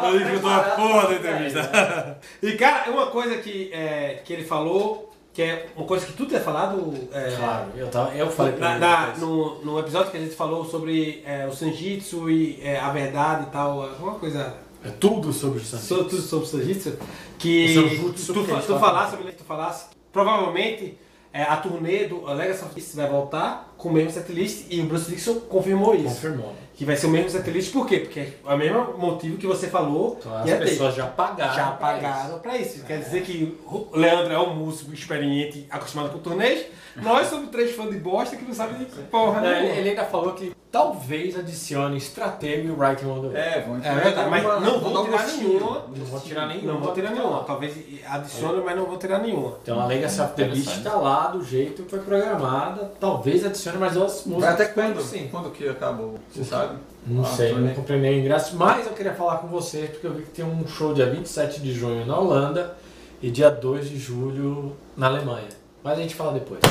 Rodrigo 0.00 0.30
escutou 0.30 0.50
a 0.50 0.60
porra 0.60 1.08
da 1.08 1.14
entrevista. 1.14 2.18
E 2.42 2.52
cara, 2.52 2.90
uma 2.90 3.06
coisa 3.06 3.36
que, 3.38 3.72
é, 3.72 4.20
que 4.24 4.32
ele 4.32 4.44
falou, 4.44 5.10
que 5.32 5.42
é 5.42 5.68
uma 5.76 5.86
coisa 5.86 6.04
que 6.06 6.12
tu 6.12 6.26
tinha 6.26 6.40
falado. 6.40 6.92
é, 7.12 7.34
Claro, 7.36 7.70
eu, 7.76 7.88
tava, 7.88 8.14
eu 8.14 8.30
falei 8.30 8.52
pra 8.54 8.78
Na, 8.78 9.06
na- 9.08 9.16
no, 9.16 9.64
no 9.64 9.78
episódio 9.78 10.10
que 10.10 10.16
a 10.16 10.20
gente 10.20 10.34
falou 10.34 10.64
sobre 10.64 11.22
é, 11.24 11.46
o 11.46 11.52
Sanjitsu 11.52 12.28
e 12.30 12.60
é, 12.62 12.78
a 12.78 12.90
verdade 12.90 13.44
e 13.44 13.50
tal, 13.50 13.82
alguma 13.82 14.14
coisa 14.14 14.54
É 14.84 14.88
tudo 14.90 15.32
sobre 15.32 15.60
o 15.60 15.64
Santos. 15.64 15.86
sobre, 15.86 16.04
tudo 16.10 16.22
sobre 16.22 16.46
o 16.46 16.48
Sanjitsu, 16.48 16.96
que 17.38 17.64
O 17.78 17.88
Sanjutsu 17.88 18.32
tu, 18.34 18.40
que 18.40 18.46
tu, 18.46 18.52
eles 18.54 18.64
tu 18.66 18.78
falasse 18.78 19.16
tu 19.16 19.44
falasse, 19.44 19.86
provavelmente 20.12 20.98
é, 21.32 21.42
a 21.44 21.56
turnê 21.56 22.06
do 22.06 22.24
Legacy 22.26 22.64
of 22.64 22.74
Peace 22.74 22.96
vai 22.96 23.08
voltar 23.08 23.72
com 23.78 23.88
o 23.88 23.92
mesmo 23.92 24.10
setlist 24.10 24.66
e 24.68 24.80
o 24.80 24.84
Bruce 24.86 25.08
Dixon 25.10 25.34
confirmou 25.48 25.94
isso. 25.94 26.04
Confirmou. 26.06 26.52
Que 26.80 26.86
vai 26.86 26.96
ser 26.96 27.08
o 27.08 27.10
mesmo 27.10 27.28
setlist, 27.28 27.72
por 27.74 27.86
quê? 27.86 27.98
Porque 27.98 28.20
é 28.20 28.54
o 28.54 28.56
mesmo 28.56 28.96
motivo 28.96 29.36
que 29.36 29.46
você 29.46 29.66
falou 29.66 30.16
Então 30.18 30.34
as 30.34 30.44
ter. 30.44 30.58
pessoas 30.60 30.94
já 30.94 31.04
pagaram. 31.04 31.54
já 31.54 31.72
pagaram 31.72 32.38
pra 32.38 32.56
isso. 32.56 32.82
Quer 32.86 33.00
dizer 33.00 33.20
que 33.22 33.58
o 33.66 33.88
Leandro 33.92 34.32
é 34.32 34.38
um 34.38 34.54
músico 34.54 34.94
experiente, 34.94 35.66
acostumado 35.68 36.08
com 36.08 36.18
turnês. 36.20 36.64
Nós 36.96 37.26
somos 37.26 37.50
três 37.50 37.72
fãs 37.76 37.90
de 37.90 37.98
bosta 37.98 38.34
que 38.34 38.46
não 38.46 38.54
sabem 38.54 38.78
de 38.78 38.86
porra 38.86 39.42
Não, 39.42 39.48
ele, 39.50 39.60
nenhuma. 39.60 39.78
ele 39.78 39.88
ainda 39.90 40.04
falou 40.04 40.32
que 40.32 40.52
talvez 40.72 41.38
adicione 41.38 41.96
Stratego 41.98 42.68
e 42.68 42.70
Writing 42.70 43.06
on 43.06 43.20
the 43.20 43.26
Wall. 43.28 43.36
É, 43.36 43.60
vão 43.60 43.76
É 43.82 43.94
verdade, 43.94 44.30
mas 44.30 44.42
não 44.42 44.80
vão 44.80 44.92
vou 44.92 45.04
tirar 45.04 45.26
nenhuma. 45.26 45.84
Não 45.96 46.04
vou 46.06 46.20
tirar 46.20 46.46
nenhuma. 46.46 46.72
Não 46.72 46.80
vou 46.80 46.92
tirar 46.94 47.10
nenhuma. 47.10 47.44
Talvez 47.44 47.74
adicione, 48.06 48.62
mas 48.64 48.76
não 48.76 48.86
vou 48.86 48.96
tirar 48.98 49.18
nenhuma. 49.20 49.54
Então 49.62 49.80
a 49.80 49.86
Legacy 49.86 50.20
of 50.20 50.32
the 50.34 50.44
Beast 50.44 50.60
Interessante. 50.62 50.84
tá 50.84 50.96
lá 50.96 51.26
do 51.28 51.44
jeito 51.44 51.82
que 51.84 51.90
foi 51.90 51.98
programada. 52.00 52.92
Talvez 52.98 53.44
adicione 53.44 53.78
mais 53.78 53.92
duas 53.94 54.24
músicas. 54.24 54.54
Até 54.54 54.64
quando? 54.66 55.00
Sim. 55.00 55.28
Quando 55.30 55.50
que 55.50 55.68
acabou? 55.68 56.14
Você 56.32 56.44
sabe? 56.44 56.69
Não 57.06 57.22
Ah, 57.22 57.26
sei, 57.26 57.52
não 57.54 57.74
comprei 57.74 57.98
nem 57.98 58.20
ingresso, 58.20 58.56
mas 58.56 58.86
eu 58.86 58.92
queria 58.92 59.14
falar 59.14 59.38
com 59.38 59.46
você 59.48 59.88
porque 59.90 60.06
eu 60.06 60.12
vi 60.14 60.22
que 60.22 60.30
tem 60.30 60.44
um 60.44 60.66
show 60.68 60.92
dia 60.94 61.10
27 61.10 61.60
de 61.60 61.72
junho 61.72 62.04
na 62.06 62.16
Holanda 62.18 62.76
e 63.22 63.30
dia 63.30 63.50
2 63.50 63.88
de 63.88 63.98
julho 63.98 64.76
na 64.96 65.06
Alemanha. 65.06 65.48
Mas 65.82 65.98
a 65.98 66.02
gente 66.02 66.14
fala 66.14 66.32
depois. 66.32 66.60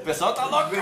O 0.00 0.04
pessoal 0.04 0.34
tá 0.34 0.44
louco. 0.46 0.74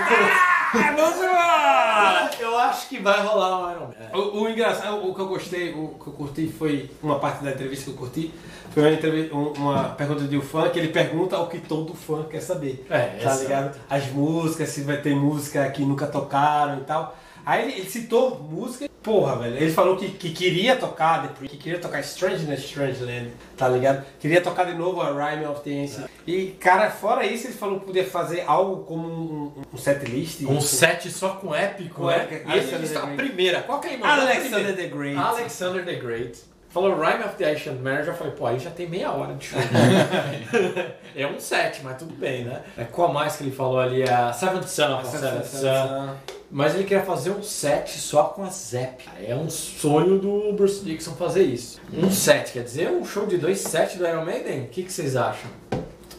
Eu 2.39 2.57
acho 2.59 2.87
que 2.89 2.99
vai 2.99 3.21
rolar 3.25 3.59
um 3.59 3.71
Iron 3.71 3.87
Man. 3.87 4.19
O, 4.19 4.41
o 4.43 4.49
engraçado, 4.49 5.07
o 5.07 5.13
que 5.13 5.21
eu 5.21 5.27
gostei, 5.27 5.73
o 5.73 5.89
que 6.01 6.07
eu 6.07 6.13
curti 6.13 6.47
foi 6.47 6.89
uma 7.01 7.19
parte 7.19 7.43
da 7.43 7.51
entrevista 7.51 7.85
que 7.85 7.91
eu 7.91 7.95
curti. 7.97 8.33
Foi 8.71 8.83
uma, 8.83 8.91
entrevista, 8.91 9.35
um- 9.35 9.53
uma 9.53 9.83
pergunta 9.89 10.23
de 10.25 10.37
um 10.37 10.41
fã 10.41 10.69
que 10.69 10.77
ele 10.77 10.89
pergunta 10.89 11.37
o 11.39 11.47
que 11.47 11.59
todo 11.59 11.93
fã 11.95 12.23
quer 12.23 12.41
saber. 12.41 12.85
É, 12.89 12.99
tá 13.23 13.29
essa- 13.31 13.43
ligado? 13.43 13.79
As 13.89 14.05
músicas, 14.07 14.69
se 14.69 14.81
vai 14.81 14.97
ter 14.97 15.15
música 15.15 15.67
que 15.71 15.83
nunca 15.83 16.05
tocaram 16.07 16.77
e 16.79 16.81
tal. 16.81 17.15
Aí 17.47 17.63
ele, 17.63 17.79
ele 17.79 17.89
citou 17.89 18.37
música, 18.41 18.89
porra, 19.01 19.37
velho. 19.37 19.55
Ele 19.55 19.71
falou 19.71 19.95
que, 19.95 20.09
que 20.09 20.31
queria 20.31 20.75
tocar 20.75 21.33
que 21.33 21.55
queria 21.55 21.79
tocar 21.79 22.01
Strange 22.01 22.45
in 22.45 22.51
a 22.51 22.55
Strange 22.55 23.01
Land, 23.01 23.31
tá 23.55 23.69
ligado? 23.69 24.05
Queria 24.19 24.41
tocar 24.41 24.65
de 24.65 24.73
novo 24.73 24.99
a 24.99 25.11
Rhyme 25.11 25.45
of 25.45 25.61
the 25.61 25.69
Ancient. 25.69 26.09
E, 26.27 26.47
cara, 26.59 26.91
fora 26.91 27.25
isso, 27.25 27.47
ele 27.47 27.53
falou 27.53 27.79
que 27.79 27.85
podia 27.85 28.03
fazer 28.03 28.43
algo 28.45 28.83
como 28.83 29.07
um, 29.07 29.61
um 29.73 29.77
setlist. 29.77 30.41
Um 30.41 30.59
set 30.59 31.09
só 31.09 31.35
com 31.35 31.55
épico, 31.55 32.01
Com 32.01 32.07
né? 32.07 32.27
E 32.47 32.57
ele 32.57 32.97
a 32.97 33.07
primeira. 33.07 33.61
Qual 33.61 33.79
que 33.79 33.87
ele 33.87 33.97
mandou? 33.99 34.25
Alexander 34.25 34.75
the 34.75 34.87
Great. 34.87 35.17
Alexander 35.17 35.85
the 35.85 35.95
Great. 35.95 36.37
Falou 36.67 36.99
Rhyme 36.99 37.23
of 37.23 37.37
the 37.37 37.49
Ancient 37.49 37.79
Man, 37.79 37.99
eu 37.99 38.07
já 38.07 38.13
falei, 38.13 38.33
pô, 38.33 38.45
aí 38.45 38.59
já 38.59 38.71
tem 38.71 38.89
meia 38.89 39.09
hora 39.09 39.33
de 39.35 39.45
show. 39.45 39.59
é 41.15 41.25
um 41.25 41.39
set, 41.39 41.79
mas 41.81 41.97
tudo 41.97 42.13
bem, 42.13 42.43
né? 42.43 42.61
É, 42.77 42.83
qual 42.83 43.13
mais 43.13 43.37
que 43.37 43.45
ele 43.45 43.51
falou 43.51 43.79
ali? 43.79 44.03
A 44.03 44.33
Seventh 44.33 44.67
Son 44.67 44.97
a 44.97 45.03
Seventh 45.05 45.45
Son. 45.45 46.15
Mas 46.49 46.73
ele 46.73 46.85
queria 46.85 47.03
fazer 47.03 47.31
um 47.31 47.43
set 47.43 47.99
só 47.99 48.23
com 48.23 48.43
a 48.43 48.49
Zep. 48.49 49.03
É 49.21 49.35
um 49.35 49.49
sonho 49.49 50.17
do 50.17 50.53
Bruce 50.53 50.83
Dixon 50.83 51.11
fazer 51.11 51.43
isso. 51.43 51.81
Um 51.93 52.09
set, 52.09 52.53
quer 52.53 52.63
dizer, 52.63 52.89
um 52.89 53.03
show 53.03 53.25
de 53.25 53.37
dois 53.37 53.59
sets 53.59 53.97
do 53.97 54.07
Iron 54.07 54.23
Maiden? 54.23 54.61
O 54.61 54.67
que, 54.67 54.83
que 54.83 54.91
vocês 54.91 55.15
acham? 55.17 55.49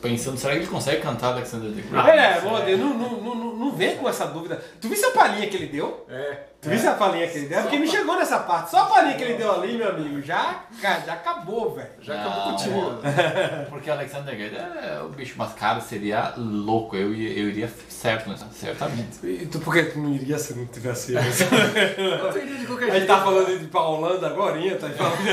Pensando, 0.01 0.39
será 0.39 0.53
que 0.55 0.61
ele 0.61 0.67
consegue 0.69 1.03
cantar 1.03 1.33
Alexander 1.33 1.71
the 1.73 1.83
Great? 1.83 2.09
Ah, 2.09 2.15
É, 2.15 2.41
bom, 2.41 2.57
sei. 2.65 2.77
não, 2.77 2.95
não, 2.95 3.21
não, 3.21 3.35
não, 3.57 3.73
vem 3.73 3.97
com 3.97 4.09
essa 4.09 4.27
dúvida. 4.27 4.63
Tu 4.81 4.89
viu 4.89 5.09
a 5.09 5.13
palhinha 5.13 5.49
que 5.49 5.57
ele 5.57 5.67
deu? 5.67 6.07
É. 6.09 6.39
Tu 6.61 6.69
viu 6.71 6.91
a 6.91 6.95
palhinha 6.95 7.27
que 7.29 7.39
ele 7.39 7.47
deu? 7.49 7.59
É 7.59 7.63
Porque 7.63 7.79
me 7.79 7.89
chegou 7.89 8.17
nessa 8.17 8.39
parte. 8.41 8.71
Só 8.71 8.79
a 8.83 8.87
palhinha 8.87 9.17
que 9.17 9.23
ele 9.25 9.35
deu 9.35 9.53
ali, 9.53 9.77
meu 9.77 9.89
amigo, 9.91 10.21
já, 10.23 10.65
já 10.83 11.13
acabou, 11.15 11.75
velho. 11.75 11.89
Já 12.01 12.15
Não, 12.15 12.31
acabou 12.33 12.51
contigo. 12.53 12.95
Porque 13.71 13.91
Alexander 13.91 14.37
the 14.37 14.37
Great 14.37 14.57
é 14.57 15.01
o 15.03 15.09
bicho, 15.09 15.35
mas 15.37 15.53
cara, 15.55 15.81
seria 15.81 16.33
louco. 16.37 16.97
Eu, 16.97 17.13
ia- 17.15 17.39
eu 17.39 17.49
iria 17.49 17.69
certo, 17.89 18.29
né? 18.31 18.37
Certamente. 18.53 19.19
E 19.25 19.47
tu, 19.47 19.59
por 19.61 19.73
que 19.75 19.83
tu 19.85 19.99
não 19.99 20.13
iria 20.15 20.39
se 20.39 20.55
não 20.55 20.67
tivesse 20.67 21.13
isso? 21.17 21.45
Eu 21.99 22.43
iria 22.43 22.59
de 22.59 22.67
qualquer 22.67 22.85
A 22.85 22.95
gente 22.95 22.99
jeito. 22.99 23.07
tá 23.07 23.21
falando 23.21 23.59
de 23.59 23.77
Holanda 23.77 24.27
agora, 24.27 24.59
tá 24.77 24.89
falando 24.91 25.23
de 25.23 25.31